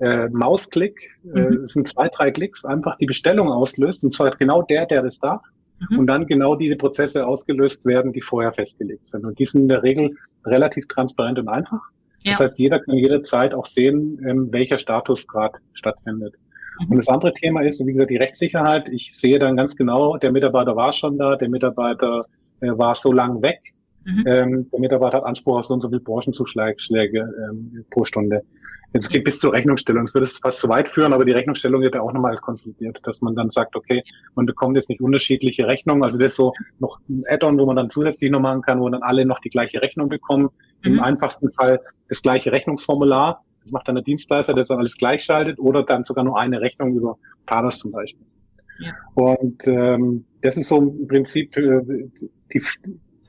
äh, 0.00 0.28
Mausklick, 0.28 0.98
äh, 1.34 1.42
mhm. 1.42 1.64
es 1.64 1.72
sind 1.72 1.88
zwei, 1.88 2.08
drei 2.08 2.30
Klicks, 2.30 2.64
einfach 2.64 2.96
die 2.96 3.06
Bestellung 3.06 3.48
auslöst, 3.48 4.04
und 4.04 4.12
zwar 4.12 4.30
genau 4.30 4.62
der, 4.62 4.86
der 4.86 5.02
das 5.02 5.18
darf, 5.18 5.42
mhm. 5.90 6.00
und 6.00 6.06
dann 6.06 6.26
genau 6.26 6.54
diese 6.54 6.76
Prozesse 6.76 7.26
ausgelöst 7.26 7.84
werden, 7.84 8.12
die 8.12 8.22
vorher 8.22 8.52
festgelegt 8.52 9.06
sind. 9.08 9.24
Und 9.24 9.38
die 9.38 9.44
sind 9.44 9.62
in 9.62 9.68
der 9.68 9.82
Regel 9.82 10.16
relativ 10.44 10.86
transparent 10.88 11.38
und 11.38 11.48
einfach. 11.48 11.80
Ja. 12.28 12.32
Das 12.32 12.40
heißt, 12.40 12.58
jeder 12.58 12.80
kann 12.80 12.96
jederzeit 12.96 13.54
auch 13.54 13.66
sehen, 13.66 14.20
ähm, 14.26 14.48
welcher 14.52 14.78
Status 14.78 15.26
gerade 15.26 15.58
stattfindet. 15.74 16.34
Mhm. 16.80 16.92
Und 16.92 16.96
das 16.98 17.08
andere 17.08 17.32
Thema 17.32 17.62
ist, 17.62 17.84
wie 17.84 17.92
gesagt, 17.92 18.10
die 18.10 18.16
Rechtssicherheit. 18.16 18.88
Ich 18.88 19.16
sehe 19.16 19.38
dann 19.38 19.56
ganz 19.56 19.76
genau, 19.76 20.16
der 20.16 20.32
Mitarbeiter 20.32 20.76
war 20.76 20.92
schon 20.92 21.18
da, 21.18 21.36
der 21.36 21.48
Mitarbeiter 21.48 22.20
äh, 22.60 22.68
war 22.76 22.94
so 22.94 23.12
lang 23.12 23.42
weg. 23.42 23.60
Mhm. 24.04 24.24
Ähm, 24.26 24.70
der 24.70 24.80
Mitarbeiter 24.80 25.18
hat 25.18 25.24
Anspruch 25.24 25.58
auf 25.58 25.64
so 25.64 25.74
und 25.74 25.80
so 25.80 25.88
viele 25.88 26.00
Branchenzuschläge 26.00 27.34
ähm, 27.50 27.84
pro 27.90 28.04
Stunde. 28.04 28.42
Es 28.92 29.08
geht 29.08 29.24
bis 29.24 29.38
zur 29.38 29.52
Rechnungsstellung. 29.52 30.04
Es 30.04 30.14
würde 30.14 30.24
es 30.24 30.38
fast 30.38 30.60
zu 30.60 30.68
weit 30.68 30.88
führen, 30.88 31.12
aber 31.12 31.24
die 31.24 31.32
Rechnungsstellung 31.32 31.82
wird 31.82 31.94
ja 31.94 32.00
auch 32.00 32.12
nochmal 32.12 32.36
konsolidiert, 32.38 33.00
dass 33.04 33.20
man 33.20 33.34
dann 33.34 33.50
sagt, 33.50 33.76
okay, 33.76 34.02
man 34.34 34.46
bekommt 34.46 34.76
jetzt 34.76 34.88
nicht 34.88 35.00
unterschiedliche 35.00 35.66
Rechnungen. 35.66 36.02
Also 36.02 36.18
das 36.18 36.32
ist 36.32 36.36
so 36.36 36.52
noch 36.78 36.98
ein 37.08 37.22
Add-on, 37.28 37.58
wo 37.58 37.66
man 37.66 37.76
dann 37.76 37.90
zusätzlich 37.90 38.30
noch 38.30 38.40
machen 38.40 38.62
kann, 38.62 38.80
wo 38.80 38.88
dann 38.88 39.02
alle 39.02 39.26
noch 39.26 39.40
die 39.40 39.50
gleiche 39.50 39.82
Rechnung 39.82 40.08
bekommen. 40.08 40.48
Mhm. 40.84 40.92
Im 40.92 41.00
einfachsten 41.00 41.50
Fall 41.50 41.80
das 42.08 42.22
gleiche 42.22 42.50
Rechnungsformular. 42.50 43.44
Das 43.62 43.72
macht 43.72 43.88
dann 43.88 43.96
der 43.96 44.04
Dienstleister, 44.04 44.54
der 44.54 44.64
dann 44.64 44.78
alles 44.78 44.96
gleichschaltet 44.96 45.58
oder 45.58 45.82
dann 45.82 46.04
sogar 46.04 46.24
nur 46.24 46.38
eine 46.38 46.60
Rechnung 46.60 46.94
über 46.94 47.18
Talos 47.46 47.78
zum 47.78 47.90
Beispiel. 47.90 48.26
Ja. 48.78 48.92
Und 49.14 49.66
ähm, 49.66 50.24
das 50.40 50.56
ist 50.56 50.68
so 50.68 50.78
im 50.78 51.06
Prinzip 51.06 51.54
äh, 51.56 51.80
die, 52.52 52.62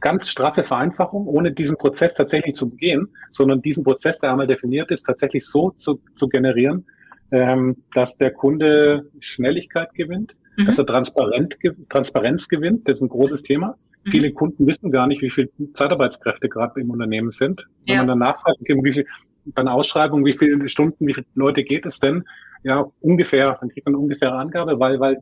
ganz 0.02 0.30
straffe 0.30 0.64
Vereinfachung, 0.64 1.28
ohne 1.28 1.52
diesen 1.52 1.78
Prozess 1.78 2.14
tatsächlich 2.14 2.56
zu 2.56 2.70
begehen, 2.70 3.08
sondern 3.32 3.62
diesen 3.62 3.84
Prozess, 3.84 4.20
der 4.20 4.32
einmal 4.32 4.48
definiert 4.48 4.92
ist, 4.92 5.04
tatsächlich 5.04 5.46
so 5.46 5.72
zu, 5.72 6.02
zu 6.16 6.28
generieren, 6.28 6.86
ähm, 7.32 7.78
dass 7.94 8.18
der 8.18 8.32
Kunde 8.32 9.10
Schnelligkeit 9.20 9.94
gewinnt, 9.94 10.38
mhm. 10.58 10.66
dass 10.66 10.78
er 10.78 10.86
Transparent, 10.86 11.58
Transparenz 11.90 12.48
gewinnt. 12.48 12.88
Das 12.88 12.98
ist 12.98 13.04
ein 13.04 13.10
großes 13.10 13.44
Thema. 13.44 13.78
Mhm. 14.06 14.12
Viele 14.12 14.32
Kunden 14.32 14.66
wissen 14.66 14.92
gar 14.92 15.08
nicht, 15.08 15.22
wie 15.22 15.30
viele 15.30 15.50
Zeitarbeitskräfte 15.74 16.50
gerade 16.50 16.80
im 16.80 16.90
Unternehmen 16.90 17.30
sind. 17.30 17.68
Wenn 17.86 17.96
ja. 17.96 18.02
man 18.02 18.08
dann 18.08 18.20
nachfragt, 18.20 18.58
wie 18.62 18.94
viel, 18.94 19.06
bei 19.46 19.62
einer 19.62 19.74
Ausschreibung, 19.74 20.26
wie 20.26 20.34
viele 20.34 20.68
Stunden, 20.70 21.06
wie 21.08 21.14
viele 21.14 21.28
Leute 21.36 21.64
geht 21.64 21.86
es 21.86 22.00
denn? 22.00 22.24
Ja, 22.64 22.86
ungefähr, 23.00 23.58
dann 23.60 23.70
kriegt 23.70 23.86
man 23.86 23.96
eine 23.96 24.04
ungefähre 24.04 24.34
Angabe, 24.34 24.80
weil, 24.80 25.00
weil 25.00 25.20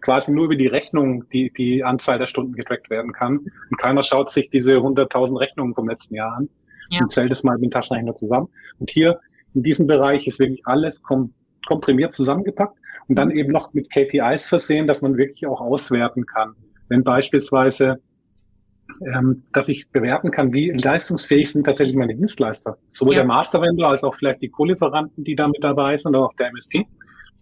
quasi 0.00 0.30
nur 0.30 0.46
über 0.46 0.56
die 0.56 0.66
Rechnung 0.66 1.28
die, 1.30 1.52
die 1.52 1.84
Anzahl 1.84 2.18
der 2.18 2.26
Stunden 2.26 2.52
getrackt 2.54 2.90
werden 2.90 3.12
kann. 3.12 3.38
Und 3.38 3.78
keiner 3.78 4.04
schaut 4.04 4.30
sich 4.30 4.50
diese 4.50 4.76
100.000 4.76 5.38
Rechnungen 5.38 5.74
vom 5.74 5.88
letzten 5.88 6.14
Jahr 6.14 6.36
an 6.36 6.48
ja. 6.90 7.02
und 7.02 7.12
zählt 7.12 7.32
es 7.32 7.42
mal 7.42 7.54
mit 7.54 7.64
dem 7.64 7.70
Taschenrechner 7.70 8.14
zusammen. 8.14 8.48
Und 8.78 8.90
hier 8.90 9.20
in 9.54 9.62
diesem 9.62 9.86
Bereich 9.86 10.26
ist 10.26 10.38
wirklich 10.38 10.66
alles 10.66 11.02
kom 11.02 11.32
komprimiert 11.68 12.12
zusammengepackt 12.12 12.76
und 13.06 13.16
dann 13.16 13.30
eben 13.30 13.52
noch 13.52 13.72
mit 13.72 13.88
KPIs 13.88 14.48
versehen, 14.48 14.88
dass 14.88 15.00
man 15.00 15.16
wirklich 15.16 15.46
auch 15.46 15.60
auswerten 15.60 16.26
kann. 16.26 16.56
Wenn 16.88 17.04
beispielsweise 17.04 18.00
ähm, 19.14 19.44
dass 19.52 19.68
ich 19.68 19.90
bewerten 19.90 20.30
kann, 20.30 20.52
wie 20.52 20.70
leistungsfähig 20.70 21.50
sind 21.50 21.64
tatsächlich 21.64 21.96
meine 21.96 22.14
Dienstleister. 22.14 22.76
Sowohl 22.90 23.14
ja. 23.14 23.20
der 23.20 23.28
Mastervendor 23.28 23.90
als 23.90 24.04
auch 24.04 24.14
vielleicht 24.14 24.42
die 24.42 24.48
Co-Lieferanten, 24.48 25.24
die 25.24 25.36
da 25.36 25.48
mit 25.48 25.62
dabei 25.62 25.96
sind, 25.96 26.14
oder 26.14 26.26
auch 26.26 26.34
der 26.34 26.48
MSP 26.48 26.84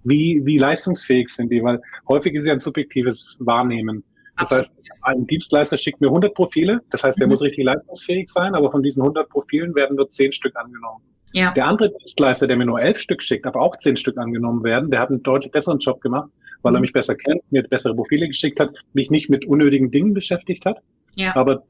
wie, 0.04 0.40
wie 0.44 0.58
leistungsfähig 0.58 1.28
sind 1.28 1.50
die, 1.50 1.62
weil 1.62 1.80
häufig 2.08 2.34
ist 2.34 2.46
ja 2.46 2.52
ein 2.52 2.60
subjektives 2.60 3.36
Wahrnehmen. 3.40 4.04
Das 4.38 4.50
heißt, 4.50 4.74
ein 5.02 5.26
Dienstleister 5.26 5.76
schickt 5.76 6.00
mir 6.00 6.06
100 6.06 6.34
Profile, 6.34 6.80
das 6.90 7.04
heißt, 7.04 7.18
der 7.18 7.26
mhm. 7.26 7.32
muss 7.32 7.42
richtig 7.42 7.64
leistungsfähig 7.64 8.30
sein, 8.30 8.54
aber 8.54 8.70
von 8.70 8.82
diesen 8.82 9.02
100 9.02 9.28
Profilen 9.28 9.74
werden 9.74 9.96
nur 9.96 10.10
10 10.10 10.32
Stück 10.32 10.56
angenommen. 10.56 11.04
Ja. 11.32 11.52
Der 11.52 11.66
andere 11.66 11.90
Dienstleister, 11.90 12.46
der 12.46 12.56
mir 12.56 12.64
nur 12.64 12.80
11 12.80 12.98
Stück 12.98 13.22
schickt, 13.22 13.46
aber 13.46 13.60
auch 13.60 13.76
10 13.76 13.96
Stück 13.96 14.18
angenommen 14.18 14.64
werden, 14.64 14.90
der 14.90 15.00
hat 15.00 15.10
einen 15.10 15.22
deutlich 15.22 15.52
besseren 15.52 15.78
Job 15.78 16.00
gemacht, 16.00 16.30
weil 16.62 16.72
mhm. 16.72 16.78
er 16.78 16.80
mich 16.80 16.92
besser 16.92 17.14
kennt, 17.14 17.42
mir 17.52 17.62
bessere 17.62 17.94
Profile 17.94 18.26
geschickt 18.26 18.58
hat, 18.60 18.70
mich 18.94 19.10
nicht 19.10 19.28
mit 19.28 19.44
unnötigen 19.44 19.90
Dingen 19.90 20.14
beschäftigt 20.14 20.64
hat. 20.64 20.78
Ja. 21.16 21.36
Aber 21.36 21.64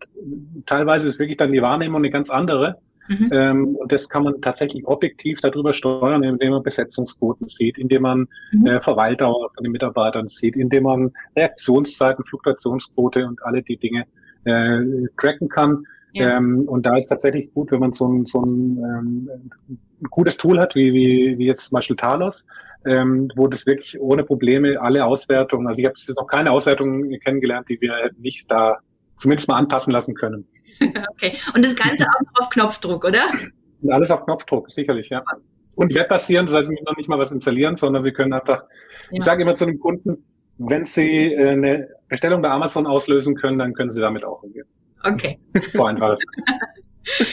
teilweise 0.66 1.08
ist 1.08 1.18
wirklich 1.18 1.38
dann 1.38 1.52
die 1.52 1.62
Wahrnehmung 1.62 1.98
eine 1.98 2.10
ganz 2.10 2.30
andere. 2.30 2.78
Mhm. 3.10 3.28
Ähm, 3.32 3.74
und 3.74 3.90
das 3.90 4.08
kann 4.08 4.22
man 4.22 4.40
tatsächlich 4.40 4.86
objektiv 4.86 5.40
darüber 5.40 5.72
steuern, 5.72 6.22
indem 6.22 6.52
man 6.52 6.62
Besetzungsquoten 6.62 7.48
sieht, 7.48 7.76
indem 7.76 8.02
man 8.02 8.28
mhm. 8.52 8.66
äh, 8.66 8.80
Verweildauer 8.80 9.50
von 9.52 9.64
den 9.64 9.72
Mitarbeitern 9.72 10.28
sieht, 10.28 10.54
indem 10.54 10.84
man 10.84 11.12
Reaktionszeiten, 11.36 12.24
Fluktuationsquote 12.24 13.26
und 13.26 13.42
alle 13.42 13.62
die 13.62 13.76
Dinge 13.76 14.04
äh, 14.44 15.08
tracken 15.16 15.48
kann. 15.48 15.84
Ja. 16.12 16.36
Ähm, 16.36 16.68
und 16.68 16.86
da 16.86 16.96
ist 16.96 17.08
tatsächlich 17.08 17.52
gut, 17.52 17.72
wenn 17.72 17.80
man 17.80 17.92
so 17.92 18.06
ein, 18.06 18.26
so 18.26 18.42
ein, 18.42 18.78
ähm, 18.78 19.30
ein 19.68 20.10
gutes 20.10 20.36
Tool 20.36 20.60
hat, 20.60 20.76
wie, 20.76 20.92
wie, 20.92 21.36
wie 21.36 21.46
jetzt 21.46 21.66
zum 21.66 21.76
Beispiel 21.76 21.96
Talos, 21.96 22.46
ähm, 22.84 23.28
wo 23.34 23.48
das 23.48 23.66
wirklich 23.66 24.00
ohne 24.00 24.22
Probleme 24.22 24.80
alle 24.80 25.04
Auswertungen, 25.04 25.66
also 25.66 25.80
ich 25.80 25.86
habe 25.86 25.94
jetzt 25.96 26.16
noch 26.16 26.28
keine 26.28 26.52
Auswertungen 26.52 27.18
kennengelernt, 27.20 27.68
die 27.68 27.80
wir 27.80 28.10
nicht 28.18 28.50
da 28.50 28.78
zumindest 29.20 29.48
mal 29.48 29.56
anpassen 29.56 29.92
lassen 29.92 30.14
können. 30.14 30.46
okay. 31.12 31.34
Und 31.54 31.64
das 31.64 31.76
Ganze 31.76 32.04
auch 32.04 32.42
auf 32.42 32.50
Knopfdruck, 32.50 33.04
oder? 33.04 33.24
Und 33.82 33.92
alles 33.92 34.10
auf 34.10 34.24
Knopfdruck, 34.24 34.70
sicherlich, 34.72 35.10
ja. 35.10 35.22
Und 35.74 35.94
webbasieren, 35.94 36.46
das 36.46 36.56
heißt, 36.56 36.68
Sie 36.68 36.72
müssen 36.72 36.84
noch 36.84 36.96
nicht 36.96 37.08
mal 37.08 37.18
was 37.18 37.30
installieren, 37.30 37.76
sondern 37.76 38.02
Sie 38.02 38.12
können 38.12 38.32
einfach, 38.32 38.62
ja. 39.10 39.18
ich 39.18 39.24
sage 39.24 39.42
immer 39.42 39.54
zu 39.54 39.66
den 39.66 39.78
Kunden, 39.78 40.24
wenn 40.58 40.84
Sie 40.84 41.32
äh, 41.32 41.50
eine 41.50 41.88
Bestellung 42.08 42.42
bei 42.42 42.50
Amazon 42.50 42.86
auslösen 42.86 43.34
können, 43.34 43.58
dann 43.58 43.72
können 43.74 43.90
Sie 43.90 44.00
damit 44.00 44.24
auch 44.24 44.42
umgehen. 44.42 44.66
Okay. 45.04 45.38
So 45.72 45.84
einfach 45.84 46.12
ist 46.12 46.26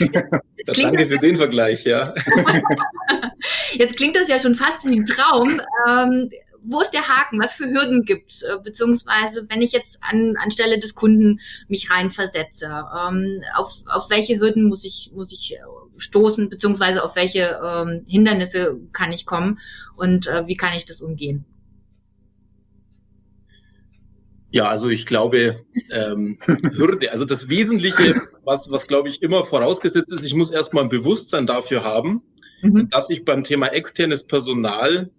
Danke 0.66 1.06
für 1.06 1.18
den 1.18 1.36
Vergleich, 1.36 1.84
ja. 1.84 2.02
Jetzt 3.72 3.96
klingt 3.96 4.16
das 4.16 4.28
ja 4.28 4.38
schon 4.38 4.54
fast 4.54 4.86
wie 4.86 4.98
ein 4.98 5.04
Traum. 5.04 5.60
Ähm, 5.86 6.30
wo 6.62 6.80
ist 6.80 6.90
der 6.90 7.08
Haken? 7.08 7.40
Was 7.40 7.56
für 7.56 7.68
Hürden 7.68 8.04
gibt's? 8.04 8.42
Äh, 8.42 8.58
beziehungsweise, 8.62 9.46
wenn 9.48 9.62
ich 9.62 9.72
jetzt 9.72 9.98
an, 10.02 10.36
anstelle 10.42 10.78
des 10.78 10.94
Kunden 10.94 11.40
mich 11.68 11.90
reinversetze, 11.90 12.66
ähm, 12.66 13.42
auf, 13.56 13.84
auf 13.88 14.10
welche 14.10 14.38
Hürden 14.38 14.64
muss 14.64 14.84
ich, 14.84 15.10
muss 15.14 15.32
ich 15.32 15.54
äh, 15.54 15.58
stoßen, 15.96 16.50
beziehungsweise 16.50 17.02
auf 17.04 17.16
welche 17.16 17.60
ähm, 17.64 18.04
Hindernisse 18.06 18.78
kann 18.92 19.12
ich 19.12 19.26
kommen 19.26 19.58
und 19.96 20.26
äh, 20.26 20.46
wie 20.46 20.56
kann 20.56 20.76
ich 20.76 20.84
das 20.84 21.02
umgehen? 21.02 21.44
Ja, 24.50 24.68
also 24.68 24.88
ich 24.88 25.04
glaube, 25.04 25.64
ähm, 25.90 26.38
Hürde, 26.76 27.12
also 27.12 27.24
das 27.24 27.48
Wesentliche, 27.48 28.14
was, 28.44 28.70
was 28.70 28.86
glaube 28.86 29.10
ich 29.10 29.22
immer 29.22 29.44
vorausgesetzt 29.44 30.12
ist, 30.12 30.24
ich 30.24 30.34
muss 30.34 30.50
erstmal 30.50 30.84
ein 30.84 30.88
Bewusstsein 30.88 31.46
dafür 31.46 31.84
haben, 31.84 32.22
mhm. 32.62 32.88
dass 32.90 33.10
ich 33.10 33.24
beim 33.24 33.44
Thema 33.44 33.68
externes 33.68 34.24
Personal 34.24 35.10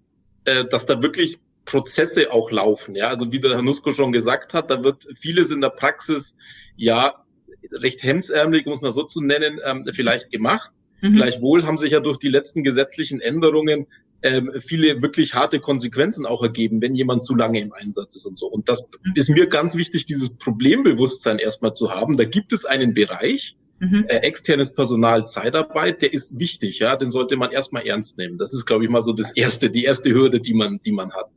äh, 0.45 0.65
dass 0.65 0.85
da 0.85 1.01
wirklich 1.01 1.39
Prozesse 1.65 2.31
auch 2.31 2.51
laufen. 2.51 2.95
Ja, 2.95 3.07
also 3.09 3.31
wie 3.31 3.39
der 3.39 3.51
Herr 3.51 3.61
Nusko 3.61 3.93
schon 3.93 4.11
gesagt 4.11 4.53
hat, 4.53 4.71
da 4.71 4.83
wird 4.83 5.07
vieles 5.15 5.51
in 5.51 5.61
der 5.61 5.69
Praxis 5.69 6.35
ja 6.75 7.23
recht 7.71 8.03
hemsärmelig, 8.03 8.65
muss 8.65 8.81
man 8.81 8.91
so 8.91 9.03
zu 9.03 9.21
nennen, 9.21 9.59
ähm, 9.63 9.87
vielleicht 9.91 10.31
gemacht. 10.31 10.71
Mhm. 11.01 11.15
Gleichwohl 11.15 11.65
haben 11.65 11.77
sich 11.77 11.91
ja 11.91 11.99
durch 11.99 12.17
die 12.17 12.29
letzten 12.29 12.63
gesetzlichen 12.63 13.21
Änderungen 13.21 13.87
ähm, 14.21 14.51
viele 14.59 15.01
wirklich 15.01 15.33
harte 15.33 15.59
Konsequenzen 15.59 16.25
auch 16.25 16.41
ergeben, 16.41 16.81
wenn 16.81 16.95
jemand 16.95 17.23
zu 17.23 17.35
lange 17.35 17.61
im 17.61 17.71
Einsatz 17.71 18.15
ist 18.15 18.25
und 18.25 18.37
so. 18.37 18.47
Und 18.47 18.67
das 18.67 18.81
mhm. 18.81 19.13
ist 19.15 19.29
mir 19.29 19.47
ganz 19.47 19.75
wichtig, 19.75 20.05
dieses 20.05 20.37
Problembewusstsein 20.37 21.39
erstmal 21.39 21.73
zu 21.73 21.91
haben. 21.91 22.17
Da 22.17 22.25
gibt 22.25 22.51
es 22.51 22.65
einen 22.65 22.93
Bereich, 22.93 23.55
Mhm. 23.79 24.05
Äh, 24.07 24.17
externes 24.17 24.73
Personal, 24.73 25.25
Zeitarbeit, 25.25 26.01
der 26.01 26.13
ist 26.13 26.37
wichtig, 26.37 26.79
ja, 26.79 26.97
den 26.97 27.11
sollte 27.11 27.37
man 27.37 27.51
erstmal 27.51 27.87
ernst 27.87 28.17
nehmen. 28.17 28.37
Das 28.37 28.53
ist, 28.53 28.65
glaube 28.65 28.83
ich, 28.83 28.89
mal 28.89 29.01
so 29.01 29.13
das 29.13 29.31
erste, 29.31 29.69
die 29.69 29.85
erste 29.85 30.13
Hürde, 30.13 30.41
die 30.41 30.53
man, 30.53 30.79
die 30.85 30.91
man 30.91 31.11
hat. 31.13 31.29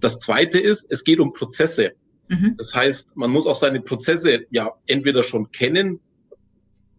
Das 0.00 0.18
zweite 0.18 0.60
ist, 0.60 0.86
es 0.90 1.04
geht 1.04 1.20
um 1.20 1.32
Prozesse. 1.32 1.92
Mhm. 2.28 2.54
Das 2.58 2.74
heißt, 2.74 3.16
man 3.16 3.30
muss 3.30 3.46
auch 3.46 3.56
seine 3.56 3.80
Prozesse 3.80 4.46
ja 4.50 4.72
entweder 4.86 5.22
schon 5.22 5.50
kennen 5.52 6.00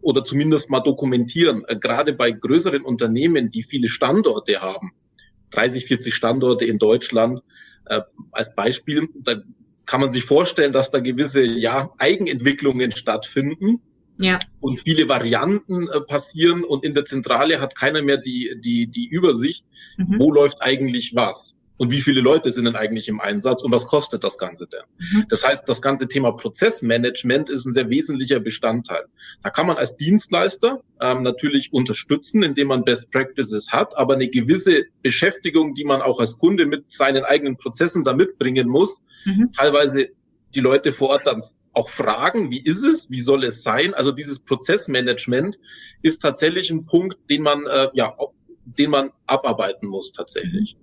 oder 0.01 0.23
zumindest 0.23 0.69
mal 0.71 0.79
dokumentieren. 0.79 1.63
Äh, 1.67 1.77
gerade 1.77 2.13
bei 2.13 2.31
größeren 2.31 2.81
Unternehmen, 2.81 3.51
die 3.51 3.63
viele 3.63 3.87
Standorte 3.87 4.61
haben, 4.61 4.91
30, 5.51 5.85
40 5.85 6.15
Standorte 6.15 6.65
in 6.65 6.79
Deutschland 6.79 7.41
äh, 7.85 8.01
als 8.31 8.55
Beispiel, 8.55 9.09
da 9.23 9.41
kann 9.85 10.01
man 10.01 10.11
sich 10.11 10.23
vorstellen, 10.23 10.73
dass 10.73 10.91
da 10.91 10.99
gewisse 10.99 11.43
ja, 11.43 11.91
Eigenentwicklungen 11.97 12.91
stattfinden 12.91 13.81
ja. 14.21 14.39
und 14.59 14.79
viele 14.79 15.07
Varianten 15.09 15.87
äh, 15.87 16.01
passieren 16.01 16.63
und 16.63 16.83
in 16.83 16.93
der 16.93 17.05
Zentrale 17.05 17.59
hat 17.59 17.75
keiner 17.75 18.01
mehr 18.01 18.17
die, 18.17 18.55
die, 18.63 18.87
die 18.87 19.07
Übersicht, 19.07 19.65
mhm. 19.97 20.19
wo 20.19 20.31
läuft 20.31 20.61
eigentlich 20.61 21.15
was. 21.15 21.55
und 21.81 21.91
wie 21.91 22.01
viele 22.01 22.21
Leute 22.21 22.51
sind 22.51 22.65
denn 22.65 22.75
eigentlich 22.75 23.07
im 23.07 23.19
Einsatz 23.19 23.63
und 23.63 23.71
was 23.71 23.87
kostet 23.87 24.23
das 24.23 24.37
Ganze 24.37 24.67
denn? 24.67 24.83
Mhm. 24.99 25.25
Das 25.29 25.43
heißt, 25.43 25.67
das 25.67 25.81
ganze 25.81 26.07
Thema 26.07 26.31
Prozessmanagement 26.31 27.49
ist 27.49 27.65
ein 27.65 27.73
sehr 27.73 27.89
wesentlicher 27.89 28.39
Bestandteil. 28.39 29.05
Da 29.41 29.49
kann 29.49 29.65
man 29.65 29.77
als 29.77 29.97
Dienstleister 29.97 30.83
ähm, 30.99 31.23
natürlich 31.23 31.73
unterstützen, 31.73 32.43
indem 32.43 32.67
man 32.67 32.83
Best 32.83 33.09
Practices 33.09 33.71
hat, 33.71 33.97
aber 33.97 34.13
eine 34.13 34.27
gewisse 34.29 34.83
Beschäftigung, 35.01 35.73
die 35.73 35.83
man 35.83 36.03
auch 36.03 36.19
als 36.19 36.37
Kunde 36.37 36.67
mit 36.67 36.91
seinen 36.91 37.23
eigenen 37.23 37.57
Prozessen 37.57 38.03
da 38.03 38.13
mitbringen 38.13 38.67
muss, 38.67 39.01
mhm. 39.25 39.51
teilweise 39.51 40.09
die 40.53 40.59
Leute 40.59 40.93
vor 40.93 41.09
Ort 41.09 41.25
dann 41.25 41.41
auch 41.73 41.89
fragen, 41.89 42.51
wie 42.51 42.61
ist 42.61 42.83
es, 42.83 43.09
wie 43.09 43.21
soll 43.21 43.43
es 43.43 43.63
sein? 43.63 43.93
Also 43.93 44.11
dieses 44.11 44.39
Prozessmanagement 44.39 45.59
ist 46.01 46.21
tatsächlich 46.21 46.69
ein 46.69 46.85
Punkt, 46.85 47.17
den 47.29 47.43
man 47.43 47.65
äh, 47.65 47.89
ja, 47.93 48.15
den 48.65 48.89
man 48.89 49.11
abarbeiten 49.25 49.87
muss 49.87 50.11
tatsächlich. 50.11 50.77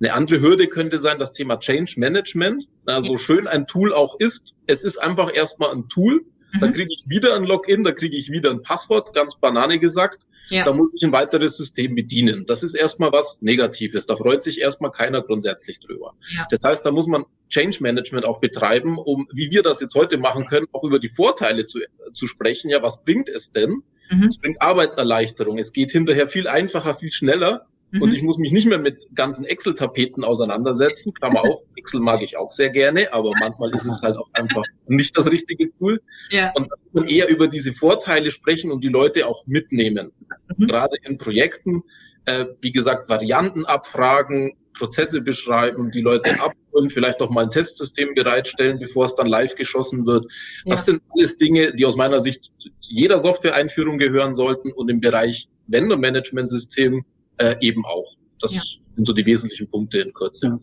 Eine 0.00 0.12
andere 0.12 0.40
Hürde 0.40 0.68
könnte 0.68 0.98
sein 0.98 1.18
das 1.18 1.32
Thema 1.32 1.58
Change 1.58 1.94
Management. 1.96 2.68
Na, 2.86 3.00
so 3.00 3.16
schön 3.16 3.46
ein 3.46 3.66
Tool 3.66 3.92
auch 3.92 4.18
ist, 4.18 4.54
es 4.66 4.82
ist 4.82 4.98
einfach 4.98 5.32
erstmal 5.32 5.70
ein 5.70 5.88
Tool. 5.88 6.24
Mhm. 6.54 6.60
Da 6.60 6.68
kriege 6.68 6.90
ich 6.92 7.04
wieder 7.08 7.34
ein 7.34 7.44
Login, 7.44 7.84
da 7.84 7.92
kriege 7.92 8.16
ich 8.16 8.30
wieder 8.30 8.50
ein 8.50 8.62
Passwort, 8.62 9.12
ganz 9.14 9.36
banane 9.36 9.78
gesagt. 9.78 10.26
Ja. 10.50 10.64
Da 10.64 10.72
muss 10.72 10.92
ich 10.94 11.02
ein 11.02 11.12
weiteres 11.12 11.56
System 11.56 11.94
bedienen. 11.94 12.44
Das 12.46 12.62
ist 12.62 12.74
erstmal 12.74 13.12
was 13.12 13.38
Negatives. 13.40 14.06
Da 14.06 14.16
freut 14.16 14.42
sich 14.42 14.60
erstmal 14.60 14.92
keiner 14.92 15.22
grundsätzlich 15.22 15.80
drüber. 15.80 16.14
Ja. 16.36 16.46
Das 16.50 16.60
heißt, 16.64 16.84
da 16.84 16.90
muss 16.90 17.06
man 17.06 17.24
Change 17.48 17.78
Management 17.80 18.26
auch 18.26 18.40
betreiben, 18.40 18.98
um, 18.98 19.26
wie 19.32 19.50
wir 19.50 19.62
das 19.62 19.80
jetzt 19.80 19.94
heute 19.94 20.18
machen 20.18 20.44
können, 20.44 20.66
auch 20.72 20.84
über 20.84 20.98
die 20.98 21.08
Vorteile 21.08 21.64
zu, 21.64 21.80
zu 22.12 22.26
sprechen. 22.26 22.68
Ja, 22.68 22.82
was 22.82 23.02
bringt 23.04 23.28
es 23.28 23.52
denn? 23.52 23.82
Mhm. 24.10 24.28
Es 24.28 24.38
bringt 24.38 24.60
Arbeitserleichterung. 24.60 25.58
Es 25.58 25.72
geht 25.72 25.90
hinterher 25.90 26.28
viel 26.28 26.46
einfacher, 26.46 26.94
viel 26.94 27.10
schneller. 27.10 27.66
Mhm. 27.94 28.02
Und 28.02 28.12
ich 28.12 28.22
muss 28.22 28.38
mich 28.38 28.50
nicht 28.50 28.66
mehr 28.66 28.78
mit 28.78 29.06
ganzen 29.14 29.44
Excel-Tapeten 29.44 30.24
auseinandersetzen. 30.24 31.14
Klammer 31.14 31.42
auf, 31.42 31.60
Excel 31.76 32.00
mag 32.00 32.22
ich 32.22 32.36
auch 32.36 32.50
sehr 32.50 32.70
gerne, 32.70 33.12
aber 33.12 33.30
manchmal 33.38 33.72
ist 33.74 33.86
es 33.86 34.00
halt 34.02 34.16
auch 34.16 34.28
einfach 34.32 34.64
nicht 34.88 35.16
das 35.16 35.30
richtige 35.30 35.70
Tool. 35.78 36.00
Ja. 36.30 36.52
Und 36.56 36.68
dann 36.92 37.06
eher 37.06 37.28
über 37.28 37.46
diese 37.46 37.72
Vorteile 37.72 38.32
sprechen 38.32 38.72
und 38.72 38.82
die 38.82 38.88
Leute 38.88 39.28
auch 39.28 39.46
mitnehmen. 39.46 40.10
Mhm. 40.56 40.66
Gerade 40.66 40.96
in 41.04 41.18
Projekten, 41.18 41.84
äh, 42.24 42.46
wie 42.60 42.72
gesagt, 42.72 43.08
Varianten 43.08 43.64
abfragen, 43.64 44.54
Prozesse 44.76 45.20
beschreiben, 45.20 45.92
die 45.92 46.00
Leute 46.00 46.40
abholen, 46.40 46.90
vielleicht 46.90 47.20
auch 47.20 47.30
mal 47.30 47.44
ein 47.44 47.50
Testsystem 47.50 48.12
bereitstellen, 48.16 48.80
bevor 48.80 49.04
es 49.04 49.14
dann 49.14 49.28
live 49.28 49.54
geschossen 49.54 50.04
wird. 50.04 50.26
Das 50.64 50.80
ja. 50.80 50.94
sind 50.94 51.02
alles 51.10 51.36
Dinge, 51.36 51.72
die 51.74 51.86
aus 51.86 51.94
meiner 51.94 52.18
Sicht 52.18 52.50
zu 52.58 52.70
jeder 52.80 53.20
Software-Einführung 53.20 53.98
gehören 53.98 54.34
sollten 54.34 54.72
und 54.72 54.90
im 54.90 55.00
Bereich 55.00 55.48
Vendor-Management-System 55.68 57.04
äh, 57.38 57.56
eben 57.60 57.84
auch. 57.84 58.16
Das 58.40 58.54
ja. 58.54 58.62
sind 58.94 59.06
so 59.06 59.12
die 59.12 59.26
wesentlichen 59.26 59.68
Punkte 59.68 59.98
in 59.98 60.12
Kürze. 60.12 60.48
Ja. 60.48 60.54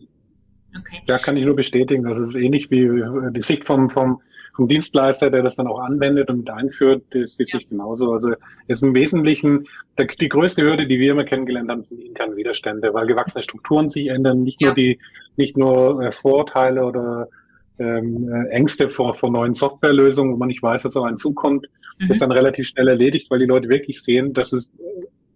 Okay. 0.78 1.02
Da 1.06 1.18
kann 1.18 1.36
ich 1.36 1.44
nur 1.44 1.54
bestätigen, 1.54 2.04
das 2.04 2.18
ist 2.18 2.34
ähnlich 2.34 2.70
wie 2.70 2.88
die 3.34 3.42
Sicht 3.42 3.66
vom, 3.66 3.90
vom, 3.90 4.22
vom 4.54 4.68
Dienstleister, 4.68 5.30
der 5.30 5.42
das 5.42 5.56
dann 5.56 5.66
auch 5.66 5.78
anwendet 5.78 6.30
und 6.30 6.38
mit 6.38 6.50
einführt, 6.50 7.02
ist 7.14 7.38
die 7.38 7.44
ja. 7.44 7.58
Sicht 7.58 7.70
genauso. 7.70 8.12
Also 8.12 8.32
ist 8.68 8.82
im 8.82 8.94
Wesentlichen 8.94 9.66
die 9.98 10.28
größte 10.28 10.62
Hürde, 10.62 10.86
die 10.86 10.98
wir 10.98 11.12
immer 11.12 11.24
kennengelernt 11.24 11.70
haben, 11.70 11.82
sind 11.82 11.98
die 11.98 12.06
internen 12.06 12.36
Widerstände, 12.36 12.94
weil 12.94 13.06
gewachsene 13.06 13.42
Strukturen 13.42 13.90
sich 13.90 14.08
ändern, 14.08 14.42
nicht 14.42 14.62
ja. 14.62 14.68
nur 14.68 14.74
die, 14.74 14.98
nicht 15.36 15.56
nur 15.56 16.02
äh, 16.02 16.12
Vorteile 16.12 16.84
oder 16.84 17.28
ähm, 17.78 18.28
äh, 18.32 18.48
Ängste 18.48 18.88
vor, 18.88 19.14
vor 19.14 19.30
neuen 19.30 19.54
Softwarelösungen, 19.54 20.32
wo 20.32 20.36
man 20.38 20.48
nicht 20.48 20.62
weiß, 20.62 20.84
was 20.84 20.96
auf 20.96 21.04
einen 21.04 21.16
zukommt, 21.16 21.66
mhm. 21.98 22.10
ist 22.10 22.22
dann 22.22 22.32
relativ 22.32 22.68
schnell 22.68 22.88
erledigt, 22.88 23.30
weil 23.30 23.40
die 23.40 23.46
Leute 23.46 23.68
wirklich 23.68 24.02
sehen, 24.02 24.32
dass 24.32 24.52
es 24.52 24.72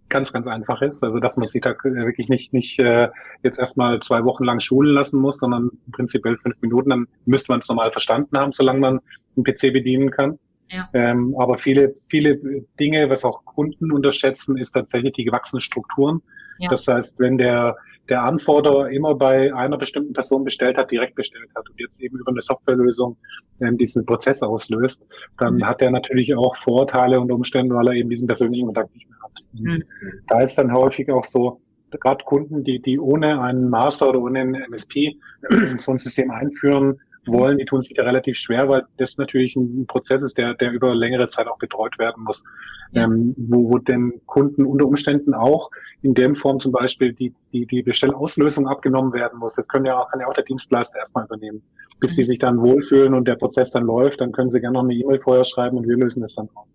ganz, 0.08 0.32
ganz 0.32 0.46
einfach 0.46 0.82
ist. 0.82 1.02
Also 1.02 1.18
dass 1.18 1.36
man 1.36 1.48
sich 1.48 1.62
da 1.62 1.74
wirklich 1.82 2.28
nicht, 2.28 2.52
nicht 2.52 2.78
äh, 2.78 3.08
jetzt 3.42 3.58
erstmal 3.58 4.00
zwei 4.00 4.24
Wochen 4.24 4.44
lang 4.44 4.60
schulen 4.60 4.94
lassen 4.94 5.20
muss, 5.20 5.38
sondern 5.38 5.70
prinzipiell 5.92 6.36
fünf 6.38 6.60
Minuten, 6.60 6.90
dann 6.90 7.08
müsste 7.24 7.52
man 7.52 7.60
es 7.60 7.68
normal 7.68 7.92
verstanden 7.92 8.38
haben, 8.38 8.52
solange 8.52 8.80
man 8.80 9.00
einen 9.36 9.44
PC 9.44 9.72
bedienen 9.72 10.10
kann. 10.10 10.38
Ja. 10.70 10.88
Ähm, 10.94 11.34
aber 11.38 11.58
viele, 11.58 11.94
viele 12.08 12.36
Dinge, 12.80 13.08
was 13.08 13.24
auch 13.24 13.44
Kunden 13.44 13.92
unterschätzen, 13.92 14.56
ist 14.56 14.72
tatsächlich 14.72 15.14
die 15.14 15.24
gewachsenen 15.24 15.60
Strukturen. 15.60 16.22
Ja. 16.58 16.70
Das 16.70 16.86
heißt, 16.86 17.18
wenn 17.18 17.38
der, 17.38 17.76
der 18.08 18.22
Anforderer 18.22 18.90
immer 18.90 19.14
bei 19.14 19.52
einer 19.54 19.78
bestimmten 19.78 20.12
Person 20.12 20.44
bestellt 20.44 20.78
hat, 20.78 20.90
direkt 20.90 21.14
bestellt 21.14 21.48
hat 21.54 21.68
und 21.68 21.78
jetzt 21.80 22.00
eben 22.00 22.18
über 22.18 22.30
eine 22.30 22.42
Softwarelösung 22.42 23.16
ähm, 23.60 23.76
diesen 23.78 24.04
Prozess 24.06 24.42
auslöst, 24.42 25.04
dann 25.38 25.56
mhm. 25.56 25.66
hat 25.66 25.82
er 25.82 25.90
natürlich 25.90 26.34
auch 26.34 26.56
Vorteile 26.58 27.20
und 27.20 27.30
Umstände, 27.32 27.74
weil 27.74 27.88
er 27.88 27.94
eben 27.94 28.10
diesen 28.10 28.26
persönlichen 28.26 28.66
Kontakt 28.66 28.94
nicht 28.94 29.08
mehr 29.08 29.18
hat. 29.22 29.32
Mhm. 29.52 29.82
Da 30.28 30.40
ist 30.40 30.56
dann 30.56 30.72
häufig 30.72 31.10
auch 31.10 31.24
so, 31.24 31.60
gerade 31.90 32.24
Kunden, 32.24 32.64
die, 32.64 32.80
die 32.80 32.98
ohne 32.98 33.40
einen 33.40 33.70
Master 33.70 34.10
oder 34.10 34.20
ohne 34.20 34.40
einen 34.40 34.54
MSP 34.54 35.16
so 35.78 35.92
ein 35.92 35.98
System 35.98 36.30
einführen, 36.30 37.00
wollen, 37.28 37.58
die 37.58 37.64
tun 37.64 37.82
sich 37.82 37.94
da 37.94 38.04
relativ 38.04 38.36
schwer, 38.36 38.68
weil 38.68 38.84
das 38.96 39.16
natürlich 39.18 39.56
ein 39.56 39.86
Prozess 39.86 40.22
ist, 40.22 40.38
der, 40.38 40.54
der 40.54 40.72
über 40.72 40.94
längere 40.94 41.28
Zeit 41.28 41.46
auch 41.46 41.58
betreut 41.58 41.98
werden 41.98 42.24
muss, 42.24 42.44
ja. 42.92 43.04
ähm, 43.04 43.34
wo, 43.36 43.70
wo 43.70 43.78
den 43.78 44.20
Kunden 44.26 44.64
unter 44.64 44.86
Umständen 44.86 45.34
auch 45.34 45.70
in 46.02 46.14
dem 46.14 46.34
Form 46.34 46.60
zum 46.60 46.72
Beispiel 46.72 47.12
die, 47.12 47.34
die, 47.52 47.66
die 47.66 47.82
Bestellauslösung 47.82 48.68
abgenommen 48.68 49.12
werden 49.12 49.38
muss. 49.38 49.54
Das 49.54 49.68
können 49.68 49.86
ja 49.86 49.98
auch, 49.98 50.10
kann 50.10 50.20
ja 50.20 50.26
auch 50.26 50.34
der 50.34 50.44
Dienstleister 50.44 50.98
erstmal 50.98 51.24
übernehmen. 51.24 51.62
Bis 52.00 52.12
mhm. 52.12 52.16
die 52.16 52.24
sich 52.24 52.38
dann 52.38 52.60
wohlfühlen 52.60 53.14
und 53.14 53.26
der 53.26 53.36
Prozess 53.36 53.70
dann 53.70 53.84
läuft, 53.84 54.20
dann 54.20 54.32
können 54.32 54.50
sie 54.50 54.60
gerne 54.60 54.74
noch 54.74 54.84
eine 54.84 54.94
E-Mail 54.94 55.20
vorher 55.20 55.44
schreiben 55.44 55.76
und 55.76 55.88
wir 55.88 55.96
lösen 55.96 56.22
es 56.22 56.34
dann 56.34 56.48
aus. 56.54 56.68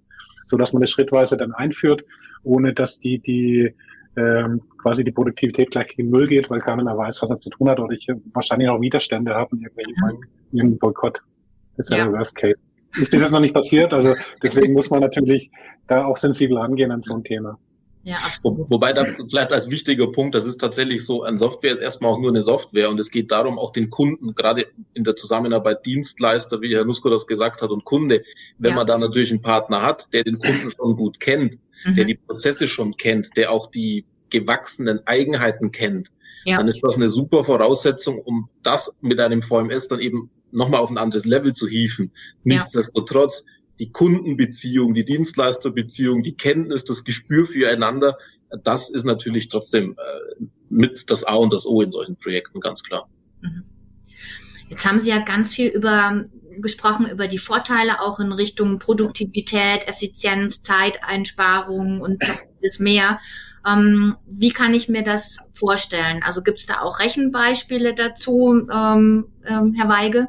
So 0.46 0.58
dass 0.58 0.74
man 0.74 0.82
das 0.82 0.92
schrittweise 0.92 1.38
dann 1.38 1.54
einführt, 1.54 2.04
ohne 2.44 2.74
dass 2.74 3.00
die, 3.00 3.20
die 3.20 3.74
ähm, 4.18 4.62
quasi 4.78 5.06
die 5.06 5.14
Produktivität 5.14 5.72
gleich 5.72 5.96
gegen 5.96 6.10
Null 6.10 6.28
geht, 6.28 6.50
weil 6.50 6.60
keiner 6.60 6.84
mehr 6.84 6.98
weiß, 6.98 7.22
was 7.22 7.30
er 7.30 7.40
zu 7.40 7.50
tun 7.50 7.70
hat 7.70 7.80
oder 7.80 7.94
ich 7.94 8.08
wahrscheinlich 8.34 8.68
auch 8.68 8.82
Widerstände 8.82 9.34
habe 9.34 9.52
und 9.52 9.62
irgendwelche 9.62 9.92
mhm 9.92 10.20
irgendeinen 10.54 10.80
Boykott. 10.80 11.22
Das 11.78 11.90
ist 11.90 11.98
ja, 11.98 12.06
der 12.06 12.14
Worst 12.14 12.36
Case. 12.36 12.60
Ist 13.00 13.12
bis 13.12 13.22
jetzt 13.22 13.32
noch 13.32 13.40
nicht 13.40 13.54
passiert, 13.54 13.94
also 13.94 14.16
deswegen 14.44 14.74
muss 14.74 14.90
man 14.90 15.00
natürlich 15.00 15.50
da 15.88 16.06
auch 16.06 16.18
sensibel 16.18 16.58
angehen 16.58 16.92
an 16.92 17.02
so 17.02 17.14
ein 17.16 17.24
Thema. 17.24 17.58
Ja, 18.04 18.16
absolut. 18.26 18.60
Wo, 18.60 18.70
wobei 18.72 18.94
da 18.94 19.06
vielleicht 19.30 19.52
als 19.54 19.70
wichtiger 19.70 20.12
Punkt, 20.12 20.34
das 20.34 20.46
ist 20.46 20.58
tatsächlich 20.58 21.06
so, 21.06 21.24
ein 21.24 21.38
Software 21.38 21.74
ist 21.74 21.82
erstmal 21.82 22.12
auch 22.12 22.20
nur 22.20 22.32
eine 22.32 22.42
Software 22.42 22.90
und 22.90 23.00
es 23.00 23.12
geht 23.12 23.32
darum, 23.32 23.60
auch 23.60 23.72
den 23.72 23.90
Kunden, 23.90 24.34
gerade 24.34 24.68
in 24.94 25.04
der 25.04 25.16
Zusammenarbeit 25.16 25.86
Dienstleister, 25.86 26.62
wie 26.62 26.74
Herr 26.74 26.86
Nusko 26.86 27.10
das 27.10 27.28
gesagt 27.28 27.62
hat, 27.62 27.70
und 27.70 27.86
Kunde, 27.86 28.24
wenn 28.58 28.72
ja. 28.72 28.76
man 28.76 28.88
da 28.88 28.98
natürlich 28.98 29.32
einen 29.32 29.42
Partner 29.42 29.84
hat, 29.84 30.08
der 30.14 30.24
den 30.24 30.40
Kunden 30.40 30.72
schon 30.72 30.96
gut 30.96 31.20
kennt, 31.20 31.60
mhm. 31.86 31.96
der 31.96 32.06
die 32.06 32.16
Prozesse 32.16 32.68
schon 32.68 32.94
kennt, 32.98 33.38
der 33.38 33.52
auch 33.52 33.68
die 33.70 34.06
gewachsenen 34.32 35.06
Eigenheiten 35.06 35.72
kennt, 35.72 36.10
ja. 36.46 36.58
dann 36.58 36.68
ist 36.68 36.82
das 36.84 36.96
eine 36.96 37.08
super 37.08 37.44
Voraussetzung, 37.44 38.20
um 38.20 38.50
das 38.64 38.96
mit 39.02 39.20
einem 39.20 39.44
VMS 39.44 39.88
dann 39.90 40.00
eben 40.00 40.32
nochmal 40.52 40.82
auf 40.82 40.90
ein 40.90 40.98
anderes 40.98 41.26
Level 41.26 41.54
zu 41.54 41.68
hieven. 41.68 42.12
Nichtsdestotrotz, 42.44 43.44
die 43.80 43.92
Kundenbeziehung, 43.92 44.94
die 44.94 45.06
Dienstleisterbeziehung, 45.06 46.24
die 46.24 46.36
Kenntnis, 46.36 46.84
das 46.84 47.04
Gespür 47.04 47.46
füreinander, 47.46 48.18
das 48.64 48.90
ist 48.90 49.06
natürlich 49.06 49.50
trotzdem 49.50 49.94
äh, 49.94 50.46
mit 50.70 51.10
das 51.10 51.24
A 51.24 51.36
und 51.36 51.54
das 51.54 51.66
O 51.66 51.82
in 51.82 51.92
solchen 51.92 52.18
Projekten, 52.18 52.60
ganz 52.60 52.84
klar. 52.84 53.10
Mhm. 53.42 53.64
Jetzt 54.70 54.86
haben 54.86 55.00
Sie 55.00 55.10
ja 55.10 55.20
ganz 55.20 55.54
viel 55.54 55.68
über 55.68 56.26
gesprochen 56.60 57.10
über 57.10 57.28
die 57.28 57.38
Vorteile 57.38 58.02
auch 58.02 58.20
in 58.20 58.32
Richtung 58.32 58.80
Produktivität, 58.80 59.88
Effizienz, 59.88 60.62
Zeiteinsparung 60.62 62.02
und 62.02 62.24
vieles 62.60 62.80
mehr. 62.80 63.20
Ähm, 63.66 64.16
wie 64.28 64.52
kann 64.52 64.74
ich 64.74 64.90
mir 64.90 65.04
das 65.04 65.40
vorstellen? 65.52 66.22
Also 66.24 66.42
gibt 66.42 66.60
es 66.60 66.66
da 66.66 66.82
auch 66.82 67.00
Rechenbeispiele 67.00 67.94
dazu, 67.94 68.68
ähm, 68.74 69.28
ähm, 69.46 69.74
Herr 69.76 69.90
Weige? 69.90 70.28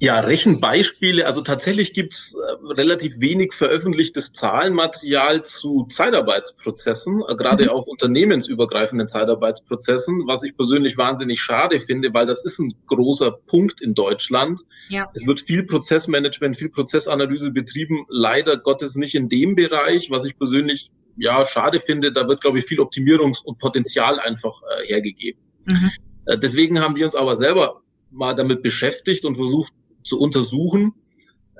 Ja, 0.00 0.20
Rechenbeispiele. 0.20 1.24
Also 1.24 1.40
tatsächlich 1.40 1.94
gibt 1.94 2.14
es 2.14 2.34
äh, 2.34 2.72
relativ 2.72 3.20
wenig 3.20 3.52
veröffentlichtes 3.52 4.32
Zahlenmaterial 4.32 5.44
zu 5.44 5.86
Zeitarbeitsprozessen, 5.88 7.22
äh, 7.28 7.34
gerade 7.36 7.64
mhm. 7.64 7.70
auch 7.70 7.86
unternehmensübergreifenden 7.86 9.08
Zeitarbeitsprozessen, 9.08 10.26
was 10.26 10.42
ich 10.42 10.56
persönlich 10.56 10.98
wahnsinnig 10.98 11.40
schade 11.40 11.78
finde, 11.78 12.12
weil 12.12 12.26
das 12.26 12.44
ist 12.44 12.58
ein 12.58 12.74
großer 12.86 13.30
Punkt 13.30 13.80
in 13.80 13.94
Deutschland. 13.94 14.60
Ja. 14.88 15.08
Es 15.14 15.26
wird 15.26 15.40
viel 15.40 15.62
Prozessmanagement, 15.62 16.56
viel 16.56 16.70
Prozessanalyse 16.70 17.52
betrieben, 17.52 18.04
leider 18.08 18.56
Gottes 18.56 18.96
nicht 18.96 19.14
in 19.14 19.28
dem 19.28 19.54
Bereich, 19.54 20.10
was 20.10 20.24
ich 20.24 20.36
persönlich 20.36 20.90
ja 21.16 21.46
schade 21.46 21.78
finde. 21.78 22.10
Da 22.10 22.26
wird, 22.26 22.40
glaube 22.40 22.58
ich, 22.58 22.64
viel 22.64 22.80
Optimierungs- 22.80 23.44
und 23.44 23.58
Potenzial 23.58 24.18
einfach 24.18 24.60
äh, 24.62 24.86
hergegeben. 24.88 25.40
Mhm. 25.66 25.90
Äh, 26.26 26.38
deswegen 26.38 26.80
haben 26.80 26.96
wir 26.96 27.04
uns 27.04 27.14
aber 27.14 27.36
selber 27.36 27.80
mal 28.10 28.34
damit 28.34 28.62
beschäftigt 28.62 29.24
und 29.24 29.36
versucht, 29.36 29.72
zu 30.04 30.20
untersuchen, 30.20 30.94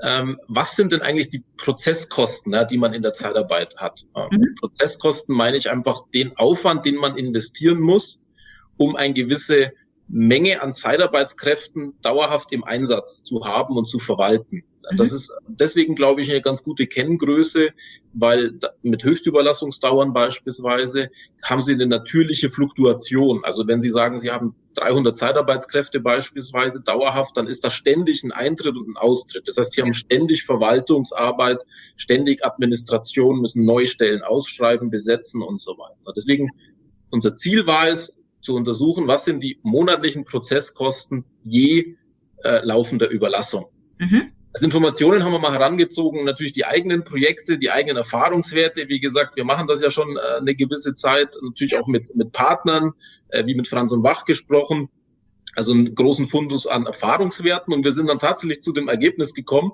ähm, 0.02 0.38
was 0.48 0.76
sind 0.76 0.92
denn 0.92 1.02
eigentlich 1.02 1.28
die 1.28 1.42
Prozesskosten, 1.56 2.52
ja, 2.52 2.64
die 2.64 2.78
man 2.78 2.94
in 2.94 3.02
der 3.02 3.12
Zeitarbeit 3.12 3.76
hat. 3.76 4.04
Ähm, 4.14 4.28
mhm. 4.30 4.54
Prozesskosten 4.60 5.34
meine 5.34 5.56
ich 5.56 5.70
einfach 5.70 6.04
den 6.12 6.36
Aufwand, 6.36 6.84
den 6.84 6.96
man 6.96 7.16
investieren 7.16 7.80
muss, 7.80 8.20
um 8.76 8.96
eine 8.96 9.14
gewisse 9.14 9.72
Menge 10.08 10.60
an 10.60 10.74
Zeitarbeitskräften 10.74 12.00
dauerhaft 12.02 12.52
im 12.52 12.64
Einsatz 12.64 13.22
zu 13.22 13.46
haben 13.46 13.76
und 13.76 13.88
zu 13.88 13.98
verwalten. 13.98 14.64
Das 14.96 15.10
mhm. 15.10 15.16
ist 15.16 15.30
deswegen, 15.46 15.94
glaube 15.94 16.22
ich, 16.22 16.30
eine 16.30 16.42
ganz 16.42 16.62
gute 16.62 16.86
Kenngröße, 16.86 17.70
weil 18.12 18.52
mit 18.82 19.04
Höchstüberlassungsdauern 19.04 20.12
beispielsweise 20.12 21.10
haben 21.42 21.62
Sie 21.62 21.72
eine 21.72 21.86
natürliche 21.86 22.48
Fluktuation. 22.48 23.44
Also 23.44 23.66
wenn 23.66 23.82
Sie 23.82 23.90
sagen, 23.90 24.18
Sie 24.18 24.30
haben 24.30 24.54
300 24.74 25.16
Zeitarbeitskräfte 25.16 26.00
beispielsweise 26.00 26.80
dauerhaft, 26.80 27.36
dann 27.36 27.46
ist 27.46 27.64
da 27.64 27.70
ständig 27.70 28.22
ein 28.24 28.32
Eintritt 28.32 28.76
und 28.76 28.88
ein 28.88 28.96
Austritt. 28.96 29.48
Das 29.48 29.56
heißt, 29.56 29.72
Sie 29.72 29.82
haben 29.82 29.94
ständig 29.94 30.44
Verwaltungsarbeit, 30.44 31.62
ständig 31.96 32.44
Administration, 32.44 33.40
müssen 33.40 33.64
neue 33.64 33.86
Stellen 33.86 34.22
ausschreiben, 34.22 34.90
besetzen 34.90 35.42
und 35.42 35.60
so 35.60 35.72
weiter. 35.72 36.12
Deswegen 36.16 36.50
unser 37.10 37.36
Ziel 37.36 37.66
war 37.66 37.88
es, 37.88 38.12
zu 38.44 38.54
untersuchen, 38.54 39.08
was 39.08 39.24
sind 39.24 39.42
die 39.42 39.58
monatlichen 39.62 40.24
Prozesskosten 40.24 41.24
je 41.42 41.96
äh, 42.42 42.60
laufender 42.62 43.08
Überlassung. 43.08 43.66
Mhm. 43.98 44.32
Als 44.54 44.62
Informationen 44.62 45.24
haben 45.24 45.32
wir 45.32 45.40
mal 45.40 45.52
herangezogen, 45.52 46.24
natürlich 46.24 46.52
die 46.52 46.64
eigenen 46.64 47.02
Projekte, 47.02 47.58
die 47.58 47.72
eigenen 47.72 47.96
Erfahrungswerte. 47.96 48.88
Wie 48.88 49.00
gesagt, 49.00 49.34
wir 49.34 49.44
machen 49.44 49.66
das 49.66 49.80
ja 49.80 49.90
schon 49.90 50.16
äh, 50.16 50.36
eine 50.38 50.54
gewisse 50.54 50.94
Zeit, 50.94 51.36
natürlich 51.42 51.76
auch 51.76 51.88
mit, 51.88 52.14
mit 52.14 52.30
Partnern, 52.30 52.92
äh, 53.30 53.44
wie 53.46 53.56
mit 53.56 53.66
Franz 53.66 53.90
und 53.90 54.04
Wach 54.04 54.24
gesprochen. 54.24 54.88
Also 55.56 55.72
einen 55.72 55.92
großen 55.92 56.28
Fundus 56.28 56.68
an 56.68 56.86
Erfahrungswerten. 56.86 57.74
Und 57.74 57.84
wir 57.84 57.90
sind 57.90 58.08
dann 58.08 58.20
tatsächlich 58.20 58.62
zu 58.62 58.72
dem 58.72 58.86
Ergebnis 58.86 59.34
gekommen, 59.34 59.72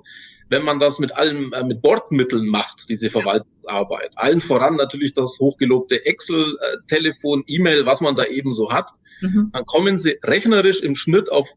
wenn 0.49 0.63
man 0.63 0.79
das 0.79 0.97
mit 0.97 1.15
allem, 1.15 1.53
äh, 1.53 1.63
mit 1.63 1.83
Bordmitteln 1.83 2.47
macht, 2.47 2.89
diese 2.89 3.11
Verwaltungsarbeit. 3.11 4.13
Allen 4.15 4.41
voran 4.41 4.77
natürlich 4.77 5.13
das 5.13 5.37
hochgelobte 5.39 6.07
Excel, 6.07 6.57
äh, 6.59 6.77
Telefon, 6.87 7.43
E-Mail, 7.45 7.85
was 7.85 8.01
man 8.01 8.15
da 8.15 8.25
eben 8.25 8.51
so 8.51 8.71
hat. 8.71 8.89
Mhm. 9.21 9.51
Dann 9.53 9.65
kommen 9.65 9.99
sie 9.99 10.17
rechnerisch 10.23 10.81
im 10.81 10.95
Schnitt 10.95 11.31
auf 11.31 11.47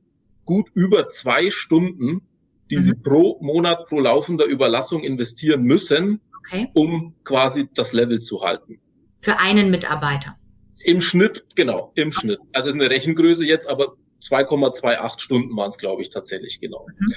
gut 0.45 0.69
über 0.75 1.09
zwei 1.09 1.51
Stunden, 1.51 2.21
die 2.71 2.77
mhm. 2.77 2.83
sie 2.83 2.95
pro 2.95 3.39
Monat, 3.41 3.87
pro 3.87 4.01
laufender 4.01 4.47
Überlassung 4.47 5.03
investieren 5.03 5.63
müssen, 5.63 6.21
okay. 6.39 6.69
um 6.75 7.15
quasi 7.25 7.69
das 7.75 7.93
Level 7.93 8.21
zu 8.21 8.43
halten. 8.43 8.81
Für 9.21 9.39
einen 9.39 9.71
Mitarbeiter. 9.71 10.37
Im 10.85 11.01
Schnitt, 11.01 11.45
genau, 11.55 11.93
im 11.95 12.09
okay. 12.09 12.21
Schnitt. 12.21 12.39
Also 12.53 12.69
ist 12.69 12.75
eine 12.75 12.91
Rechengröße 12.91 13.45
jetzt, 13.45 13.69
aber 13.69 13.97
2,28 14.23 15.21
Stunden 15.21 15.57
waren 15.57 15.71
es, 15.71 15.79
glaube 15.79 16.03
ich, 16.03 16.11
tatsächlich 16.11 16.61
genau. 16.61 16.87
Mhm. 16.99 17.15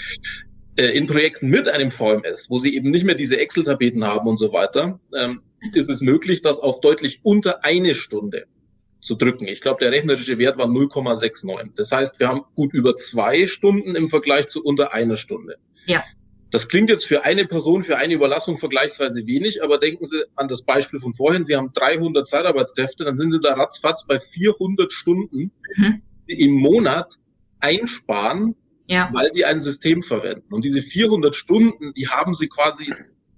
Äh, 0.77 0.91
in 0.91 1.07
Projekten 1.07 1.49
mit 1.49 1.67
einem 1.67 1.91
VMS, 1.91 2.49
wo 2.49 2.57
sie 2.57 2.75
eben 2.75 2.91
nicht 2.91 3.03
mehr 3.03 3.15
diese 3.15 3.38
Excel-Tapeten 3.38 4.03
haben 4.05 4.27
und 4.27 4.38
so 4.38 4.53
weiter, 4.53 4.99
ähm, 5.15 5.41
ist 5.73 5.89
es 5.89 6.01
möglich, 6.01 6.41
das 6.41 6.60
auf 6.60 6.81
deutlich 6.81 7.19
unter 7.23 7.65
eine 7.65 7.93
Stunde 7.93 8.45
zu 8.99 9.15
drücken. 9.15 9.47
Ich 9.47 9.62
glaube, 9.62 9.79
der 9.79 9.91
rechnerische 9.91 10.38
Wert 10.38 10.57
war 10.57 10.67
0,69. 10.67 11.71
Das 11.75 11.91
heißt, 11.91 12.19
wir 12.19 12.27
haben 12.27 12.41
gut 12.55 12.73
über 12.73 12.95
zwei 12.95 13.47
Stunden 13.47 13.95
im 13.95 14.10
Vergleich 14.10 14.47
zu 14.47 14.63
unter 14.63 14.93
einer 14.93 15.15
Stunde. 15.15 15.57
Ja. 15.86 16.03
Das 16.49 16.69
klingt 16.69 16.89
jetzt 16.89 17.05
für 17.05 17.25
eine 17.25 17.45
Person, 17.45 17.83
für 17.83 17.97
eine 17.97 18.13
Überlassung 18.13 18.57
vergleichsweise 18.57 19.25
wenig, 19.25 19.63
aber 19.63 19.79
denken 19.79 20.05
Sie 20.05 20.23
an 20.36 20.47
das 20.47 20.63
Beispiel 20.63 20.99
von 20.99 21.13
vorhin. 21.13 21.45
Sie 21.45 21.55
haben 21.55 21.71
300 21.73 22.27
Zeitarbeitskräfte, 22.27 23.03
dann 23.03 23.17
sind 23.17 23.31
Sie 23.31 23.39
da 23.39 23.53
ratzfatz 23.53 24.05
bei 24.05 24.19
400 24.19 24.91
Stunden 24.91 25.51
mhm. 25.75 26.01
im 26.27 26.51
Monat 26.51 27.15
einsparen, 27.60 28.55
ja. 28.86 29.10
weil 29.12 29.29
Sie 29.31 29.43
ein 29.43 29.60
System 29.60 30.01
verwenden. 30.01 30.53
Und 30.53 30.63
diese 30.63 30.81
400 30.81 31.36
Stunden, 31.36 31.93
die 31.93 32.07
haben 32.07 32.33
Sie 32.33 32.47
quasi 32.47 32.93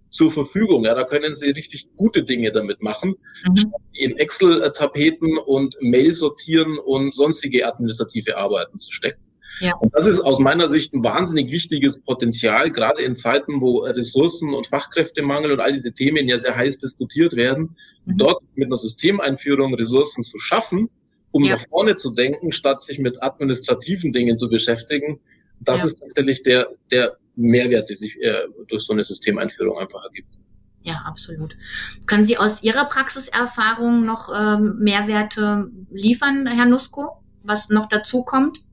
zur 0.09 0.31
Verfügung. 0.31 0.85
Ja, 0.85 0.95
da 0.95 1.03
können 1.03 1.35
Sie 1.35 1.49
richtig 1.49 1.87
gute 1.95 2.23
Dinge 2.23 2.51
damit 2.51 2.81
machen, 2.81 3.15
mhm. 3.47 3.73
in 3.93 4.17
Excel-Tapeten 4.17 5.37
und 5.37 5.77
Mail 5.81 6.13
sortieren 6.13 6.77
und 6.77 7.13
sonstige 7.13 7.67
administrative 7.67 8.37
Arbeiten 8.37 8.77
zu 8.77 8.91
stecken. 8.91 9.21
Ja. 9.59 9.75
Und 9.75 9.93
das 9.93 10.05
ist 10.05 10.21
aus 10.21 10.39
meiner 10.39 10.67
Sicht 10.67 10.93
ein 10.93 11.03
wahnsinnig 11.03 11.51
wichtiges 11.51 11.99
Potenzial, 12.01 12.71
gerade 12.71 13.01
in 13.01 13.15
Zeiten, 13.15 13.61
wo 13.61 13.79
Ressourcen 13.79 14.53
und 14.53 14.67
Fachkräftemangel 14.67 15.51
und 15.51 15.59
all 15.59 15.73
diese 15.73 15.91
Themen 15.91 16.27
ja 16.27 16.39
sehr 16.39 16.55
heiß 16.55 16.77
diskutiert 16.77 17.35
werden, 17.35 17.75
mhm. 18.05 18.17
dort 18.17 18.41
mit 18.55 18.67
einer 18.67 18.77
Systemeinführung 18.77 19.73
Ressourcen 19.73 20.23
zu 20.23 20.39
schaffen, 20.39 20.89
um 21.31 21.43
ja. 21.43 21.55
nach 21.55 21.65
vorne 21.67 21.95
zu 21.95 22.11
denken, 22.11 22.51
statt 22.51 22.81
sich 22.83 22.99
mit 22.99 23.21
administrativen 23.21 24.11
Dingen 24.11 24.37
zu 24.37 24.49
beschäftigen. 24.49 25.19
Das 25.61 25.79
ja. 25.79 25.87
ist 25.87 25.99
tatsächlich 25.99 26.43
der, 26.43 26.67
der 26.91 27.17
Mehrwert, 27.35 27.89
der 27.89 27.95
sich 27.95 28.15
äh, 28.21 28.47
durch 28.67 28.83
so 28.83 28.93
eine 28.93 29.03
Systemeinführung 29.03 29.77
einfach 29.77 30.03
ergibt. 30.03 30.37
Ja, 30.81 31.03
absolut. 31.05 31.57
Können 32.05 32.23
Sie 32.23 32.37
aus 32.37 32.63
Ihrer 32.63 32.85
Praxiserfahrung 32.85 34.05
noch 34.05 34.29
ähm, 34.35 34.77
Mehrwerte 34.79 35.69
liefern, 35.91 36.47
Herr 36.47 36.65
Nusko, 36.65 37.21
was 37.43 37.69
noch 37.69 37.87
dazu 37.87 38.23
kommt? 38.23 38.63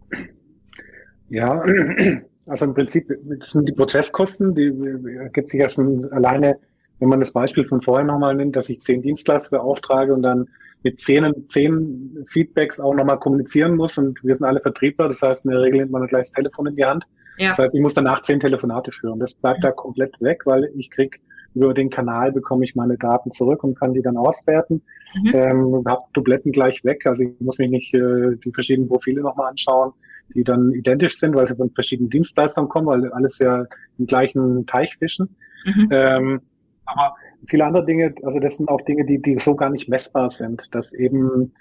Ja, 1.28 1.62
also 2.46 2.64
im 2.66 2.74
Prinzip 2.74 3.10
sind 3.40 3.68
die 3.68 3.72
Prozesskosten, 3.72 4.54
die 4.54 4.72
ergibt 5.18 5.50
sich 5.50 5.60
ja 5.60 5.68
schon 5.68 6.04
alleine, 6.12 6.58
wenn 6.98 7.08
man 7.08 7.20
das 7.20 7.32
Beispiel 7.32 7.64
von 7.64 7.82
vorher 7.82 8.06
nochmal 8.06 8.34
nimmt, 8.34 8.56
dass 8.56 8.68
ich 8.70 8.80
zehn 8.80 9.02
Dienstleister 9.02 9.58
beauftrage 9.58 10.14
und 10.14 10.22
dann 10.22 10.48
mit 10.82 11.00
zehn, 11.00 11.34
zehn 11.50 12.24
Feedbacks 12.28 12.80
auch 12.80 12.94
nochmal 12.94 13.18
kommunizieren 13.18 13.76
muss 13.76 13.98
und 13.98 14.22
wir 14.22 14.34
sind 14.34 14.46
alle 14.46 14.60
Vertriebler, 14.60 15.08
das 15.08 15.22
heißt 15.22 15.44
in 15.44 15.50
der 15.50 15.62
Regel 15.62 15.80
nimmt 15.80 15.92
man 15.92 16.06
gleich 16.06 16.26
das 16.26 16.32
Telefon 16.32 16.68
in 16.68 16.76
die 16.76 16.84
Hand. 16.84 17.06
Ja. 17.38 17.50
Das 17.50 17.58
heißt, 17.58 17.74
ich 17.74 17.82
muss 17.82 17.94
danach 17.94 18.20
zehn 18.22 18.40
Telefonate 18.40 18.92
führen. 18.92 19.18
Das 19.18 19.34
bleibt 19.34 19.62
da 19.62 19.70
komplett 19.70 20.18
weg, 20.20 20.42
weil 20.46 20.70
ich 20.76 20.90
krieg 20.90 21.20
über 21.54 21.72
den 21.72 21.88
Kanal 21.88 22.32
bekomme 22.32 22.64
ich 22.64 22.74
meine 22.74 22.98
Daten 22.98 23.32
zurück 23.32 23.64
und 23.64 23.78
kann 23.78 23.94
die 23.94 24.02
dann 24.02 24.16
auswerten. 24.16 24.82
Mhm. 25.14 25.32
Ähm, 25.34 25.84
habe 25.88 26.02
Dubletten 26.12 26.52
gleich 26.52 26.84
weg, 26.84 27.06
also 27.06 27.24
ich 27.24 27.30
muss 27.40 27.58
mich 27.58 27.70
nicht 27.70 27.94
äh, 27.94 28.36
die 28.44 28.52
verschiedenen 28.52 28.88
Profile 28.88 29.22
nochmal 29.22 29.50
anschauen, 29.50 29.92
die 30.34 30.44
dann 30.44 30.72
identisch 30.72 31.18
sind, 31.18 31.34
weil 31.34 31.48
sie 31.48 31.56
von 31.56 31.70
verschiedenen 31.70 32.10
Dienstleistern 32.10 32.68
kommen, 32.68 32.86
weil 32.86 33.10
alles 33.12 33.38
ja 33.38 33.64
im 33.98 34.06
gleichen 34.06 34.66
Teich 34.66 34.96
fischen. 34.98 35.34
Mhm. 35.64 35.88
Ähm, 35.90 36.40
aber 36.86 37.14
viele 37.46 37.64
andere 37.64 37.84
Dinge, 37.84 38.14
also 38.22 38.38
das 38.38 38.56
sind 38.56 38.68
auch 38.68 38.80
Dinge, 38.82 39.04
die, 39.04 39.20
die 39.20 39.38
so 39.38 39.54
gar 39.54 39.70
nicht 39.70 39.88
messbar 39.88 40.30
sind, 40.30 40.74
dass 40.74 40.92
eben 40.92 41.52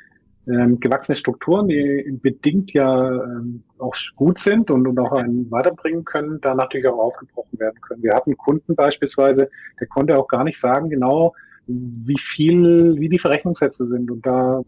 ähm, 0.48 0.80
gewachsene 0.80 1.16
Strukturen, 1.16 1.68
die 1.68 2.20
bedingt 2.22 2.72
ja 2.74 3.12
ähm, 3.24 3.64
auch 3.80 3.96
gut 4.16 4.40
sind 4.40 4.70
und, 4.70 4.88
und 4.88 5.00
auch 5.00 5.12
einen 5.12 5.50
weiterbringen 5.50 6.06
können, 6.06 6.40
da 6.42 6.54
natürlich 6.54 6.88
auch 6.88 7.00
aufgebrochen 7.00 7.60
werden 7.60 7.82
können. 7.82 8.04
Wir 8.04 8.14
hatten 8.14 8.38
Kunden 8.38 8.76
beispielsweise, 8.76 9.50
der 9.80 9.88
konnte 9.88 10.18
auch 10.18 10.28
gar 10.28 10.44
nicht 10.44 10.60
sagen 10.60 10.90
genau, 10.90 11.34
wie 11.68 12.20
viel, 12.20 12.96
wie 13.00 13.10
die 13.10 13.18
Verrechnungssätze 13.18 13.88
sind. 13.88 14.12
Und 14.12 14.26
da, 14.26 14.62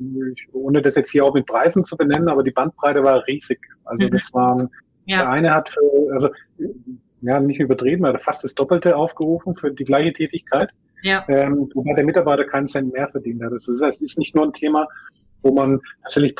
ohne 0.51 0.81
das 0.81 0.95
jetzt 0.95 1.11
hier 1.11 1.25
auch 1.25 1.33
mit 1.33 1.45
Preisen 1.45 1.85
zu 1.85 1.95
benennen, 1.95 2.27
aber 2.27 2.41
die 2.41 2.51
Bandbreite 2.51 3.03
war 3.03 3.25
riesig. 3.27 3.59
Also 3.85 4.07
mhm. 4.07 4.11
das 4.11 4.33
waren, 4.33 4.69
ja. 5.05 5.19
der 5.19 5.29
eine 5.29 5.51
hat 5.51 5.69
für, 5.69 6.13
also 6.13 6.29
ja, 7.21 7.39
nicht 7.39 7.59
übertrieben, 7.59 8.05
er 8.05 8.13
hat 8.13 8.23
fast 8.23 8.43
das 8.43 8.53
Doppelte 8.53 8.95
aufgerufen 8.95 9.55
für 9.55 9.71
die 9.71 9.85
gleiche 9.85 10.13
Tätigkeit. 10.13 10.71
Ja. 11.03 11.23
Ähm, 11.27 11.69
wobei 11.73 11.93
der 11.93 12.05
Mitarbeiter 12.05 12.45
keinen 12.45 12.67
Cent 12.67 12.93
mehr 12.93 13.07
verdient 13.09 13.43
hat. 13.43 13.51
Das 13.51 13.67
ist, 13.67 13.81
das 13.81 14.01
ist 14.01 14.17
nicht 14.17 14.35
nur 14.35 14.45
ein 14.45 14.53
Thema, 14.53 14.87
wo 15.43 15.51
man 15.51 15.79
tatsächlich 16.03 16.35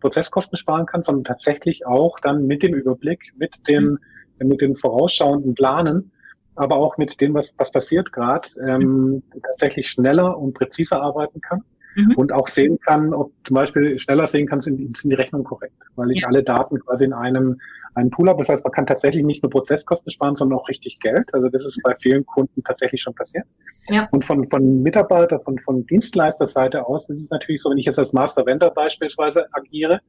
Prozesskosten 0.00 0.56
sparen 0.56 0.86
kann, 0.86 1.02
sondern 1.02 1.24
tatsächlich 1.24 1.86
auch 1.86 2.18
dann 2.20 2.46
mit 2.46 2.62
dem 2.62 2.74
Überblick, 2.74 3.32
mit 3.36 3.68
dem, 3.68 3.98
mhm. 4.38 4.48
mit 4.48 4.60
dem 4.60 4.74
vorausschauenden 4.74 5.54
Planen, 5.54 6.10
aber 6.56 6.76
auch 6.76 6.98
mit 6.98 7.20
dem, 7.20 7.34
was, 7.34 7.54
was 7.58 7.70
passiert 7.70 8.12
gerade, 8.12 8.48
ähm, 8.66 8.80
mhm. 8.80 9.22
tatsächlich 9.42 9.88
schneller 9.88 10.36
und 10.36 10.54
präziser 10.54 11.00
arbeiten 11.00 11.40
kann 11.40 11.62
mhm. 11.96 12.14
und 12.16 12.32
auch 12.32 12.48
sehen 12.48 12.78
kann, 12.80 13.12
ob 13.14 13.32
zum 13.44 13.54
Beispiel 13.54 13.98
schneller 13.98 14.26
sehen 14.26 14.46
kann, 14.46 14.60
sind, 14.60 14.96
sind 14.96 15.10
die 15.10 15.16
Rechnungen 15.16 15.44
korrekt, 15.44 15.82
weil 15.96 16.10
ich 16.10 16.22
ja. 16.22 16.28
alle 16.28 16.42
Daten 16.42 16.78
quasi 16.80 17.04
in 17.04 17.12
einem, 17.12 17.60
einem 17.94 18.10
Pool 18.10 18.28
habe. 18.28 18.38
Das 18.38 18.48
heißt, 18.48 18.64
man 18.64 18.72
kann 18.72 18.86
tatsächlich 18.86 19.24
nicht 19.24 19.42
nur 19.42 19.50
Prozesskosten 19.50 20.10
sparen, 20.10 20.36
sondern 20.36 20.58
auch 20.58 20.68
richtig 20.68 21.00
Geld. 21.00 21.32
Also 21.32 21.48
das 21.48 21.64
ist 21.64 21.80
bei 21.82 21.94
vielen 22.00 22.24
Kunden 22.26 22.62
tatsächlich 22.64 23.02
schon 23.02 23.14
passiert. 23.14 23.46
Ja. 23.88 24.08
Und 24.10 24.24
von, 24.24 24.48
von 24.48 24.82
Mitarbeiter, 24.82 25.40
von, 25.40 25.58
von 25.58 25.86
Dienstleisterseite 25.86 26.86
aus 26.86 27.08
ist 27.08 27.22
es 27.22 27.30
natürlich 27.30 27.62
so, 27.62 27.70
wenn 27.70 27.78
ich 27.78 27.86
jetzt 27.86 27.98
als 27.98 28.12
Master 28.12 28.46
Vendor 28.46 28.72
beispielsweise 28.72 29.46
agiere, 29.52 30.00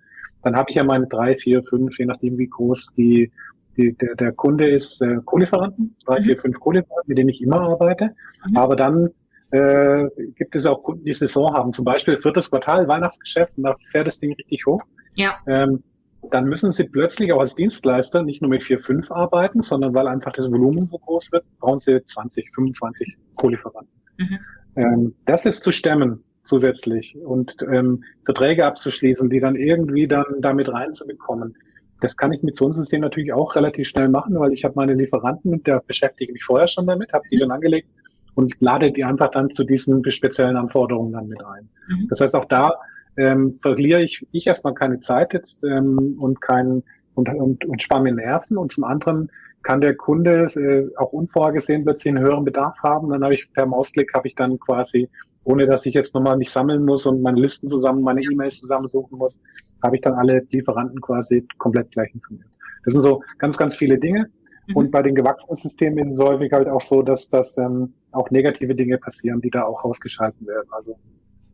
dann 0.44 0.56
habe 0.56 0.70
ich 0.70 0.76
ja 0.76 0.84
meine 0.84 1.08
drei, 1.08 1.36
vier, 1.36 1.64
fünf, 1.64 1.98
je 2.00 2.06
nachdem 2.06 2.38
wie 2.38 2.48
groß 2.48 2.94
die, 2.98 3.32
die, 3.78 3.94
der, 3.94 4.16
der 4.16 4.32
Kunde 4.32 4.70
ist, 4.70 5.02
äh, 5.02 5.18
Co-Lieferanten, 5.24 5.96
drei, 6.06 6.20
mhm. 6.20 6.24
vier, 6.24 6.38
fünf 6.38 6.60
Co-Lieferanten, 6.60 7.08
mit 7.08 7.18
denen 7.18 7.30
ich 7.30 7.42
immer 7.42 7.62
arbeite. 7.62 8.12
Mhm. 8.48 8.58
Aber 8.58 8.76
dann 8.76 9.10
äh, 9.52 10.06
gibt 10.36 10.56
es 10.56 10.66
auch 10.66 10.84
Kunden, 10.84 11.06
die 11.06 11.14
Saison 11.14 11.54
haben. 11.54 11.74
Zum 11.74 11.86
Beispiel 11.86 12.20
viertes 12.22 12.50
Quartal, 12.50 12.88
Weihnachtsgeschäft, 12.88 13.58
und 13.58 13.64
da 13.64 13.76
fährt 13.92 14.08
das 14.08 14.20
Ding 14.20 14.34
richtig 14.34 14.66
hoch. 14.66 14.82
Ja. 15.16 15.36
Ähm, 15.48 15.84
dann 16.30 16.46
müssen 16.46 16.72
sie 16.72 16.86
plötzlich 16.86 17.34
auch 17.34 17.40
als 17.40 17.56
Dienstleister 17.56 18.24
nicht 18.24 18.42
nur 18.42 18.50
mit 18.50 18.64
vier, 18.64 18.80
fünf 18.80 19.12
arbeiten, 19.12 19.62
sondern 19.62 19.94
weil 19.94 20.08
einfach 20.08 20.32
das 20.34 20.52
Volumen 20.52 20.86
so 20.86 20.98
groß 20.98 21.32
wird, 21.32 21.46
brauchen 21.60 21.80
sie 21.80 22.04
20, 22.04 22.50
25 22.54 23.18
Co-Lieferanten. 23.36 23.94
Mhm. 24.18 24.40
Ähm, 24.76 25.16
das 25.26 25.46
ist 25.46 25.64
zu 25.64 25.72
stemmen 25.72 26.24
zusätzlich 26.44 27.18
und 27.18 27.58
ähm, 27.72 28.04
Verträge 28.26 28.66
abzuschließen, 28.66 29.30
die 29.30 29.40
dann 29.40 29.56
irgendwie 29.56 30.08
dann 30.08 30.26
damit 30.40 30.70
reinzubekommen. 30.70 31.56
Das 32.02 32.18
kann 32.18 32.32
ich 32.32 32.42
mit 32.42 32.56
so 32.56 32.66
einem 32.66 32.74
System 32.74 33.02
natürlich 33.02 33.34
auch 33.34 33.56
relativ 33.56 33.88
schnell 33.88 34.10
machen, 34.10 34.40
weil 34.40 34.54
ich 34.54 34.64
habe 34.64 34.74
meine 34.76 34.94
Lieferanten, 34.94 35.64
der 35.64 35.82
beschäftige 35.86 36.34
mich 36.34 36.44
vorher 36.44 36.68
schon 36.68 36.88
damit, 36.88 37.14
habe 37.14 37.24
die 37.32 37.38
schon 37.38 37.52
angelegt 37.52 37.90
und 38.36 38.56
lade 38.60 38.92
die 38.92 39.04
einfach 39.04 39.32
dann 39.32 39.54
zu 39.54 39.64
diesen 39.64 40.10
speziellen 40.10 40.56
Anforderungen 40.56 41.14
dann 41.14 41.28
mit 41.28 41.44
ein. 41.44 41.70
Mhm. 41.90 42.08
Das 42.10 42.22
heißt, 42.22 42.36
auch 42.36 42.46
da 42.46 42.76
ähm, 43.18 43.60
verliere 43.62 44.02
ich, 44.02 44.26
ich 44.32 44.48
erstmal 44.48 44.74
keine 44.74 45.02
Zeit 45.02 45.34
jetzt 45.34 45.64
ähm, 45.64 46.16
und 46.20 46.42
keinen 46.42 46.84
und, 47.14 47.30
und, 47.30 47.66
und 47.66 47.82
spare 47.82 48.02
mir 48.02 48.14
Nerven 48.14 48.58
und 48.58 48.72
zum 48.72 48.86
anderen 48.86 49.30
kann 49.64 49.82
der 49.82 49.96
Kunde 49.96 50.46
äh, 50.56 50.98
auch 50.98 51.12
unvorgesehen 51.12 51.84
plötzlich 51.84 52.16
einen 52.16 52.24
höheren 52.24 52.46
Bedarf 52.46 52.78
haben. 52.84 53.10
Dann 53.10 53.24
habe 53.24 53.34
ich 53.34 53.52
per 53.54 53.66
Mausklick 53.66 54.14
habe 54.14 54.28
ich 54.28 54.36
dann 54.36 54.60
quasi, 54.60 55.10
ohne 55.44 55.68
dass 55.68 55.86
ich 55.86 55.94
jetzt 55.94 56.16
nochmal 56.16 56.38
mich 56.38 56.52
sammeln 56.52 56.86
muss 56.86 57.06
und 57.06 57.22
meine 57.22 57.40
Listen 57.40 57.70
zusammen, 57.70 58.02
meine 58.02 58.22
E-Mails 58.22 58.60
zusammensuchen 58.60 59.18
muss, 59.18 59.40
habe 59.84 59.96
ich 59.96 60.02
dann 60.02 60.14
alle 60.14 60.42
Lieferanten 60.50 61.02
quasi 61.02 61.46
komplett 61.58 61.92
gleich 61.92 62.14
informiert. 62.14 62.48
Das 62.86 62.94
sind 62.94 63.02
so 63.02 63.22
ganz, 63.38 63.58
ganz 63.58 63.76
viele 63.76 64.00
Dinge. 64.00 64.30
Mhm. 64.68 64.76
Und 64.76 64.92
bei 64.92 65.02
den 65.02 65.16
gewachsenen 65.16 65.56
Systemen 65.56 66.08
ist 66.08 66.14
es 66.14 66.20
häufig 66.20 66.52
halt 66.52 66.68
auch 66.68 66.82
so, 66.82 67.02
dass 67.02 67.30
das 67.30 67.58
ähm, 67.58 67.94
auch 68.12 68.30
negative 68.30 68.76
Dinge 68.76 68.98
passieren, 68.98 69.42
die 69.42 69.50
da 69.50 69.64
auch 69.64 69.84
ausgeschalten 69.84 70.46
werden. 70.48 70.68
Also 70.72 70.98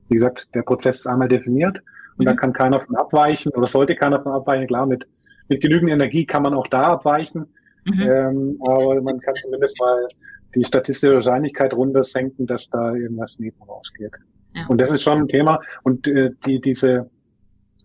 wie 0.09 0.15
gesagt, 0.15 0.53
der 0.55 0.61
Prozess 0.61 0.99
ist 0.99 1.07
einmal 1.07 1.27
definiert 1.27 1.79
und 2.17 2.25
mhm. 2.25 2.29
da 2.29 2.33
kann 2.35 2.53
keiner 2.53 2.79
von 2.79 2.95
abweichen 2.95 3.51
oder 3.53 3.67
sollte 3.67 3.95
keiner 3.95 4.21
von 4.21 4.31
abweichen. 4.31 4.67
Klar, 4.67 4.85
mit, 4.85 5.07
mit 5.47 5.61
genügend 5.61 5.91
Energie 5.91 6.25
kann 6.25 6.43
man 6.43 6.53
auch 6.53 6.67
da 6.67 6.83
abweichen, 6.83 7.45
mhm. 7.85 8.01
ähm, 8.01 8.59
aber 8.65 9.01
man 9.01 9.19
kann 9.19 9.35
zumindest 9.35 9.79
mal 9.79 10.07
die 10.55 10.63
statistische 10.63 11.13
Wahrscheinlichkeit 11.13 11.73
runtersenken, 11.73 12.47
dass 12.47 12.69
da 12.69 12.93
irgendwas 12.93 13.37
neben 13.39 13.61
rausgeht. 13.63 14.13
Ja. 14.55 14.65
Und 14.67 14.81
das 14.81 14.91
ist 14.91 15.03
schon 15.03 15.19
ein 15.19 15.27
Thema. 15.27 15.59
Und 15.83 16.07
äh, 16.07 16.31
die, 16.45 16.61
diese, 16.61 17.09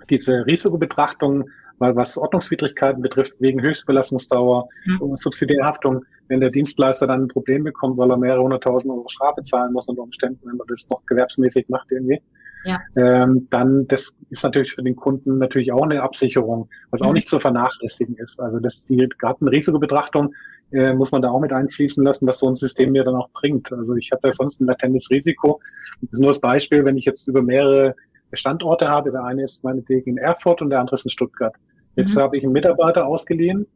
diese 0.08 0.46
Risikobetrachtung 0.46 1.48
weil 1.78 1.96
was 1.96 2.16
Ordnungswidrigkeiten 2.16 3.02
betrifft, 3.02 3.34
wegen 3.38 3.60
Höchstbelastungsdauer 3.60 4.68
mhm. 4.86 5.00
und 5.00 5.18
Subsidiärhaftung, 5.18 6.04
wenn 6.28 6.40
der 6.40 6.50
Dienstleister 6.50 7.06
dann 7.06 7.24
ein 7.24 7.28
Problem 7.28 7.64
bekommt, 7.64 7.98
weil 7.98 8.10
er 8.10 8.16
mehrere 8.16 8.42
hunderttausend 8.42 8.92
Euro 8.92 9.08
Strafe 9.08 9.42
zahlen 9.44 9.72
muss 9.72 9.88
unter 9.88 10.02
Umständen, 10.02 10.40
wenn 10.44 10.56
man 10.56 10.66
das 10.68 10.88
noch 10.88 11.04
gewerbsmäßig 11.06 11.68
macht 11.68 11.90
irgendwie, 11.90 12.20
ja. 12.64 12.80
ähm, 12.96 13.48
dann 13.50 13.86
das 13.88 14.16
ist 14.30 14.44
natürlich 14.44 14.72
für 14.72 14.82
den 14.82 14.96
Kunden 14.96 15.38
natürlich 15.38 15.72
auch 15.72 15.82
eine 15.82 16.02
Absicherung, 16.02 16.68
was 16.90 17.00
mhm. 17.00 17.08
auch 17.08 17.12
nicht 17.12 17.28
zu 17.28 17.38
vernachlässigen 17.38 18.16
ist. 18.16 18.40
Also 18.40 18.58
das 18.60 18.84
die 18.84 19.08
gerade 19.18 19.40
eine 19.40 19.50
Risikobetrachtung 19.50 20.34
äh, 20.72 20.94
muss 20.94 21.12
man 21.12 21.22
da 21.22 21.30
auch 21.30 21.40
mit 21.40 21.52
einfließen 21.52 22.04
lassen, 22.04 22.26
was 22.26 22.38
so 22.38 22.48
ein 22.48 22.54
System 22.54 22.92
mir 22.92 23.04
dann 23.04 23.16
auch 23.16 23.30
bringt. 23.30 23.72
Also 23.72 23.94
ich 23.94 24.10
habe 24.12 24.28
ja 24.28 24.32
sonst 24.32 24.60
ein 24.60 24.66
latentes 24.66 25.10
Risiko. 25.10 25.60
Das 26.00 26.12
ist 26.12 26.20
nur 26.20 26.30
das 26.30 26.40
Beispiel, 26.40 26.84
wenn 26.84 26.96
ich 26.96 27.04
jetzt 27.04 27.28
über 27.28 27.42
mehrere 27.42 27.94
Standorte 28.36 28.88
habe. 28.88 29.10
Der 29.10 29.24
eine 29.24 29.44
ist 29.44 29.64
meinetwegen 29.64 30.10
in 30.10 30.18
Erfurt 30.18 30.62
und 30.62 30.70
der 30.70 30.80
andere 30.80 30.94
ist 30.94 31.04
in 31.04 31.10
Stuttgart. 31.10 31.54
Jetzt 31.96 32.16
mhm. 32.16 32.20
habe 32.20 32.36
ich 32.36 32.44
einen 32.44 32.52
Mitarbeiter 32.52 33.06
ausgeliehen, 33.06 33.66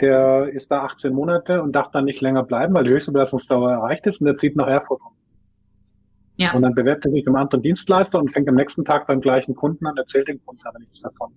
der 0.00 0.48
ist 0.48 0.70
da 0.70 0.82
18 0.82 1.12
Monate 1.12 1.62
und 1.62 1.72
darf 1.72 1.90
dann 1.90 2.04
nicht 2.04 2.20
länger 2.20 2.42
bleiben, 2.42 2.74
weil 2.74 2.84
die 2.84 2.90
höchste 2.90 3.12
Belastungsdauer 3.12 3.72
erreicht 3.72 4.06
ist 4.06 4.20
und 4.20 4.26
der 4.26 4.36
zieht 4.36 4.56
nach 4.56 4.68
Erfurt 4.68 5.00
um. 5.00 5.12
Ja. 6.36 6.52
Und 6.52 6.62
dann 6.62 6.74
bewerbt 6.74 7.04
er 7.06 7.10
sich 7.10 7.24
beim 7.24 7.36
anderen 7.36 7.62
Dienstleister 7.62 8.18
und 8.18 8.30
fängt 8.30 8.48
am 8.48 8.56
nächsten 8.56 8.84
Tag 8.84 9.06
beim 9.06 9.22
gleichen 9.22 9.54
Kunden 9.54 9.86
an, 9.86 9.96
erzählt 9.96 10.28
dem 10.28 10.44
Kunden 10.44 10.62
aber 10.66 10.78
nichts 10.78 11.00
davon. 11.00 11.32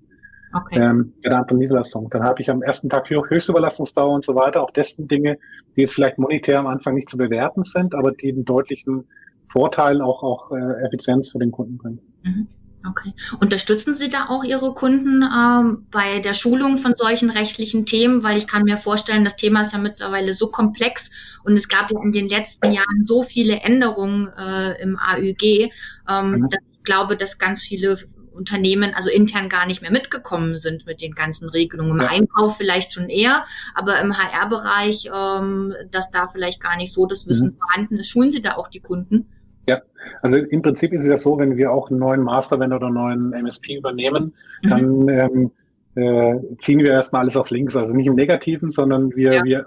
Okay. 0.54 0.80
Ähm, 0.80 1.14
bei 1.24 1.30
der 1.30 1.40
anderen 1.40 1.60
Niederlassung. 1.60 2.10
Dann 2.10 2.24
habe 2.24 2.42
ich 2.42 2.50
am 2.50 2.62
ersten 2.62 2.90
Tag 2.90 3.10
höchste 3.10 3.52
Überlastungsdauer 3.52 4.14
und 4.14 4.26
so 4.26 4.36
weiter. 4.36 4.64
Auch 4.64 4.72
dessen 4.72 5.08
Dinge, 5.08 5.38
die 5.76 5.82
jetzt 5.82 5.94
vielleicht 5.94 6.18
monetär 6.18 6.60
am 6.60 6.68
Anfang 6.68 6.96
nicht 6.96 7.10
zu 7.10 7.18
bewerten 7.18 7.64
sind, 7.64 7.94
aber 7.94 8.12
die 8.12 8.32
einen 8.32 8.46
deutlichen 8.46 9.08
Vorteil 9.46 10.02
auch, 10.02 10.24
auch 10.24 10.52
äh, 10.52 10.86
Effizienz 10.86 11.32
für 11.32 11.40
den 11.40 11.52
Kunden 11.52 11.78
bringen. 11.78 12.00
Mhm. 12.24 12.48
Okay. 12.88 13.14
Unterstützen 13.42 13.94
Sie 13.94 14.10
da 14.10 14.28
auch 14.30 14.44
Ihre 14.44 14.74
Kunden 14.74 15.22
ähm, 15.24 15.88
bei 15.92 16.20
der 16.20 16.34
Schulung 16.34 16.78
von 16.78 16.96
solchen 16.96 17.30
rechtlichen 17.30 17.86
Themen? 17.86 18.24
Weil 18.24 18.38
ich 18.38 18.48
kann 18.48 18.64
mir 18.64 18.78
vorstellen, 18.78 19.26
das 19.26 19.36
Thema 19.36 19.64
ist 19.64 19.74
ja 19.74 19.80
mittlerweile 19.80 20.34
so 20.34 20.48
komplex 20.48 21.10
und 21.44 21.54
es 21.54 21.68
gab 21.68 21.92
ja 21.92 22.00
in 22.02 22.14
den 22.14 22.30
letzten 22.30 22.72
Jahren 22.72 23.06
so 23.06 23.22
viele 23.24 23.58
Änderungen 23.62 24.30
äh, 24.30 24.82
im 24.82 24.98
AÜG, 24.98 25.72
ähm, 26.10 26.32
mhm. 26.32 26.50
dass 26.50 26.62
ich 26.72 26.84
glaube, 26.84 27.18
dass 27.18 27.38
ganz 27.38 27.64
viele 27.64 27.98
Unternehmen 28.32 28.94
also 28.96 29.10
intern 29.10 29.50
gar 29.50 29.68
nicht 29.68 29.82
mehr 29.82 29.92
mitgekommen 29.92 30.60
sind 30.60 30.86
mit 30.86 31.02
den 31.02 31.14
ganzen 31.14 31.50
Regelungen. 31.50 32.00
Im 32.00 32.02
ja. 32.02 32.08
Einkauf 32.08 32.56
vielleicht 32.56 32.94
schon 32.94 33.10
eher, 33.10 33.44
aber 33.76 34.00
im 34.00 34.18
HR-Bereich, 34.18 35.10
ähm, 35.14 35.74
dass 35.92 36.12
da 36.12 36.28
vielleicht 36.28 36.62
gar 36.62 36.78
nicht 36.78 36.94
so 36.94 37.06
das 37.06 37.28
Wissen 37.28 37.50
mhm. 37.50 37.58
vorhanden 37.58 37.96
ist. 37.98 38.10
Schulen 38.10 38.32
Sie 38.32 38.42
da 38.42 38.56
auch 38.56 38.70
die 38.70 38.80
Kunden? 38.80 39.28
Ja, 39.70 39.82
also 40.22 40.38
im 40.38 40.62
Prinzip 40.62 40.94
ist 40.94 41.04
es 41.04 41.10
ja 41.10 41.18
so, 41.18 41.38
wenn 41.38 41.58
wir 41.58 41.72
auch 41.72 41.90
einen 41.90 42.00
neuen 42.00 42.24
Mastervendor 42.24 42.78
oder 42.78 42.88
einen 42.88 42.96
neuen 42.96 43.34
MSP 43.34 43.78
übernehmen, 43.78 44.34
mhm. 44.64 44.70
dann 44.70 45.10
ähm, 45.10 45.52
äh, 45.96 46.40
ziehen 46.60 46.80
wir 46.80 46.92
erstmal 46.92 47.22
alles 47.22 47.38
auf 47.38 47.50
links. 47.52 47.76
Also 47.76 47.94
nicht 47.94 48.08
im 48.08 48.16
Negativen, 48.16 48.72
sondern 48.72 49.16
wir, 49.16 49.34
ja. 49.34 49.44
wir 49.44 49.66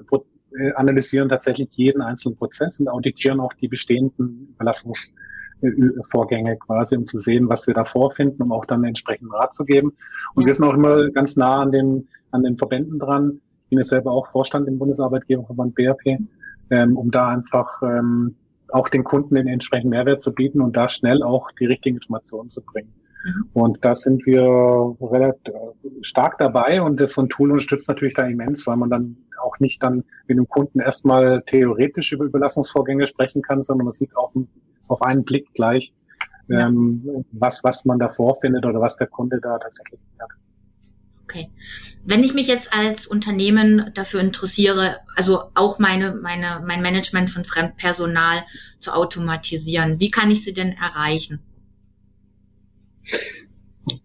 äh, 0.59 0.73
analysieren 0.75 1.29
tatsächlich 1.29 1.69
jeden 1.73 2.03
einzelnen 2.03 2.37
Prozess 2.37 2.81
und 2.81 2.89
auditieren 2.89 3.39
auch 3.41 3.53
die 3.55 3.69
bestehenden 3.69 4.55
Überlassungsvorgänge 4.55 6.57
quasi, 6.57 6.97
um 6.97 7.07
zu 7.07 7.21
sehen, 7.21 7.49
was 7.49 7.67
wir 7.67 7.75
da 7.75 7.85
vorfinden, 7.85 8.43
um 8.43 8.53
auch 8.53 8.67
dann 8.67 8.85
entsprechend 8.85 9.33
Rat 9.33 9.55
zu 9.55 9.65
geben. 9.65 9.93
Und 10.35 10.43
ja. 10.43 10.49
wir 10.49 10.55
sind 10.55 10.65
auch 10.65 10.75
immer 10.75 11.09
ganz 11.11 11.37
nah 11.37 11.63
an 11.63 11.71
den, 11.71 12.09
an 12.33 12.43
den 12.43 12.59
Verbänden 12.59 12.99
dran. 12.99 13.41
Ich 13.65 13.71
bin 13.71 13.79
jetzt 13.79 13.91
selber 13.91 14.11
auch 14.11 14.27
Vorstand 14.33 14.67
im 14.69 14.79
Bundesarbeitgeberverband 14.79 15.75
BRP, 15.75 16.19
ähm, 16.71 16.97
um 16.97 17.11
da 17.11 17.29
einfach 17.29 17.83
ähm, 17.83 18.35
auch 18.73 18.89
den 18.89 19.05
Kunden 19.05 19.35
den 19.35 19.49
entsprechenden 19.49 19.91
Mehrwert 19.91 20.23
zu 20.23 20.33
bieten 20.33 20.61
und 20.61 20.77
da 20.77 20.89
schnell 20.89 21.23
auch 21.23 21.51
die 21.53 21.67
richtigen 21.67 21.97
Informationen 21.97 22.51
zu 22.51 22.63
bringen. 22.63 22.93
Mhm. 23.25 23.49
Und 23.53 23.85
da 23.85 23.95
sind 23.95 24.27
wir 24.27 24.43
relativ 25.01 25.55
stark 26.03 26.39
dabei 26.39 26.83
und 26.83 27.01
das 27.01 27.13
so 27.13 27.23
ein 27.23 27.29
Tool 27.29 27.51
unterstützt 27.51 27.89
natürlich 27.89 28.15
da 28.15 28.27
immens, 28.27 28.67
weil 28.67 28.77
man 28.77 28.91
dann 28.91 29.17
auch 29.43 29.59
nicht 29.59 29.83
dann 29.83 30.05
mit 30.27 30.39
dem 30.39 30.49
Kunden 30.49 30.81
erstmal 30.81 31.43
theoretisch 31.47 32.13
über 32.13 32.25
Überlassungsvorgänge 32.25 33.07
sprechen 33.07 33.43
kann, 33.43 33.65
sondern 33.65 33.87
man 33.87 33.93
sieht 33.93 34.17
auf, 34.17 34.33
auf 34.89 35.03
einen 35.03 35.25
Blick 35.25 35.53
gleich, 35.55 35.93
ja. 36.49 36.67
ähm, 36.67 37.25
was, 37.33 37.63
was 37.65 37.85
man 37.85 37.99
da 37.99 38.09
vorfindet 38.09 38.65
oder 38.67 38.81
was 38.81 38.97
der 38.97 39.07
Kunde 39.07 39.41
da 39.41 39.59
tatsächlich 39.59 40.01
hat. 40.19 40.31
Okay. 41.33 41.51
Wenn 42.05 42.23
ich 42.23 42.35
mich 42.35 42.47
jetzt 42.47 42.75
als 42.75 43.07
Unternehmen 43.07 43.91
dafür 43.95 44.21
interessiere, 44.21 44.99
also 45.17 45.45
auch 45.55 45.79
meine, 45.79 46.15
meine, 46.15 46.63
mein 46.67 46.83
Management 46.83 47.31
von 47.31 47.47
Fremdpersonal 47.47 48.43
zu 48.81 48.93
automatisieren, 48.93 49.99
wie 49.99 50.11
kann 50.11 50.31
ich 50.31 50.45
sie 50.45 50.53
denn 50.53 50.73
erreichen? 50.73 51.41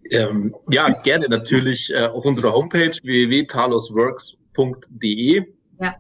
Ähm, 0.10 0.56
ja, 0.72 0.88
gerne 0.90 1.28
natürlich 1.28 1.90
äh, 1.90 2.06
auf 2.06 2.24
unserer 2.24 2.54
Homepage 2.54 2.96
www.talosworks.de. 3.04 5.44
Ja. 5.82 5.96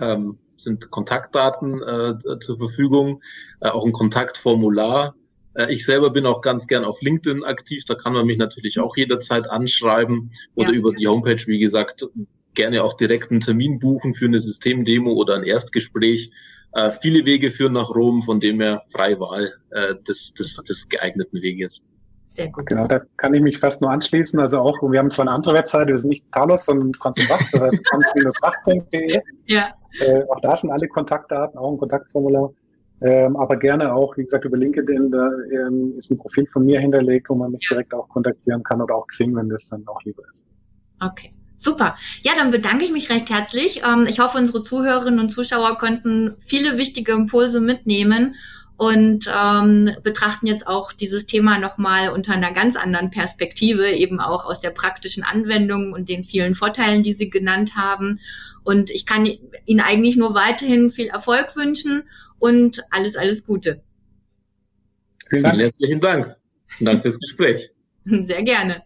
Ähm, 0.00 0.38
sind 0.56 0.90
Kontaktdaten 0.90 1.82
äh, 1.82 2.14
zur 2.40 2.56
Verfügung, 2.56 3.20
äh, 3.60 3.68
auch 3.68 3.84
ein 3.84 3.92
Kontaktformular 3.92 5.14
ich 5.68 5.84
selber 5.84 6.10
bin 6.10 6.26
auch 6.26 6.42
ganz 6.42 6.66
gern 6.66 6.84
auf 6.84 7.02
LinkedIn 7.02 7.44
aktiv. 7.44 7.84
Da 7.84 7.94
kann 7.94 8.12
man 8.12 8.26
mich 8.26 8.38
natürlich 8.38 8.78
auch 8.78 8.96
jederzeit 8.96 9.50
anschreiben 9.50 10.30
oder 10.54 10.70
ja. 10.70 10.76
über 10.76 10.92
die 10.92 11.08
Homepage, 11.08 11.44
wie 11.46 11.58
gesagt, 11.58 12.06
gerne 12.54 12.82
auch 12.82 12.94
direkt 12.94 13.30
einen 13.30 13.40
Termin 13.40 13.78
buchen 13.78 14.14
für 14.14 14.26
eine 14.26 14.40
Systemdemo 14.40 15.12
oder 15.12 15.34
ein 15.34 15.44
Erstgespräch. 15.44 16.30
Äh, 16.72 16.90
viele 16.92 17.24
Wege 17.24 17.50
führen 17.50 17.72
nach 17.72 17.90
Rom, 17.90 18.22
von 18.22 18.38
dem 18.40 18.60
her 18.60 18.82
freie 18.88 19.18
Wahl 19.18 19.52
äh, 19.70 19.94
des, 20.06 20.34
des, 20.34 20.62
des 20.64 20.88
geeigneten 20.88 21.42
Weges. 21.42 21.84
Sehr 22.28 22.48
gut. 22.48 22.66
Genau, 22.66 22.86
da 22.86 23.00
kann 23.16 23.34
ich 23.34 23.42
mich 23.42 23.58
fast 23.58 23.80
nur 23.80 23.90
anschließen. 23.90 24.38
Also 24.38 24.60
auch, 24.60 24.80
wir 24.82 24.98
haben 25.00 25.10
zwar 25.10 25.24
eine 25.24 25.32
andere 25.32 25.54
Webseite, 25.54 25.92
das 25.92 26.02
ist 26.02 26.08
nicht 26.08 26.24
Talos, 26.32 26.64
sondern 26.64 26.94
Franz 26.94 27.26
Bach, 27.28 27.40
das 27.50 27.60
heißt 27.60 27.88
franz-bach.de. 27.90 29.20
Ja. 29.46 29.74
Äh, 29.98 30.22
auch 30.28 30.40
da 30.40 30.54
sind 30.54 30.70
alle 30.70 30.86
Kontaktdaten, 30.86 31.58
auch 31.58 31.72
ein 31.72 31.78
Kontaktformular. 31.78 32.52
Ähm, 33.02 33.36
aber 33.36 33.56
gerne 33.56 33.94
auch, 33.94 34.16
wie 34.16 34.24
gesagt, 34.24 34.44
über 34.44 34.58
LinkedIn, 34.58 35.10
da 35.10 35.30
ähm, 35.52 35.94
ist 35.96 36.10
ein 36.10 36.18
Profil 36.18 36.46
von 36.46 36.66
mir 36.66 36.80
hinterlegt, 36.80 37.30
wo 37.30 37.34
man 37.34 37.52
mich 37.52 37.66
direkt 37.66 37.94
auch 37.94 38.08
kontaktieren 38.08 38.62
kann 38.62 38.82
oder 38.82 38.94
auch 38.94 39.06
Xing, 39.06 39.34
wenn 39.36 39.48
das 39.48 39.68
dann 39.68 39.86
auch 39.86 40.02
lieber 40.04 40.22
ist. 40.30 40.44
Okay. 41.00 41.32
Super. 41.62 41.94
Ja, 42.22 42.32
dann 42.38 42.50
bedanke 42.50 42.86
ich 42.86 42.90
mich 42.90 43.10
recht 43.10 43.28
herzlich. 43.28 43.82
Ähm, 43.86 44.06
ich 44.08 44.18
hoffe, 44.18 44.38
unsere 44.38 44.62
Zuhörerinnen 44.62 45.20
und 45.20 45.28
Zuschauer 45.28 45.76
konnten 45.76 46.36
viele 46.40 46.78
wichtige 46.78 47.12
Impulse 47.12 47.60
mitnehmen 47.60 48.34
und 48.78 49.30
ähm, 49.30 49.90
betrachten 50.02 50.46
jetzt 50.46 50.66
auch 50.66 50.90
dieses 50.94 51.26
Thema 51.26 51.58
nochmal 51.58 52.08
unter 52.08 52.32
einer 52.32 52.52
ganz 52.52 52.76
anderen 52.76 53.10
Perspektive, 53.10 53.90
eben 53.90 54.20
auch 54.20 54.46
aus 54.46 54.62
der 54.62 54.70
praktischen 54.70 55.22
Anwendung 55.22 55.92
und 55.92 56.08
den 56.08 56.24
vielen 56.24 56.54
Vorteilen, 56.54 57.02
die 57.02 57.12
Sie 57.12 57.28
genannt 57.28 57.76
haben. 57.76 58.20
Und 58.64 58.90
ich 58.90 59.04
kann 59.04 59.28
Ihnen 59.66 59.80
eigentlich 59.80 60.16
nur 60.16 60.34
weiterhin 60.34 60.88
viel 60.88 61.08
Erfolg 61.08 61.56
wünschen 61.56 62.04
und 62.40 62.82
alles, 62.90 63.16
alles 63.16 63.46
Gute. 63.46 63.82
Vielen 65.28 65.44
Herzlichen 65.44 66.00
Dank. 66.00 66.36
Danke 66.80 67.02
fürs 67.02 67.18
Gespräch. 67.20 67.70
Sehr 68.04 68.42
gerne. 68.42 68.82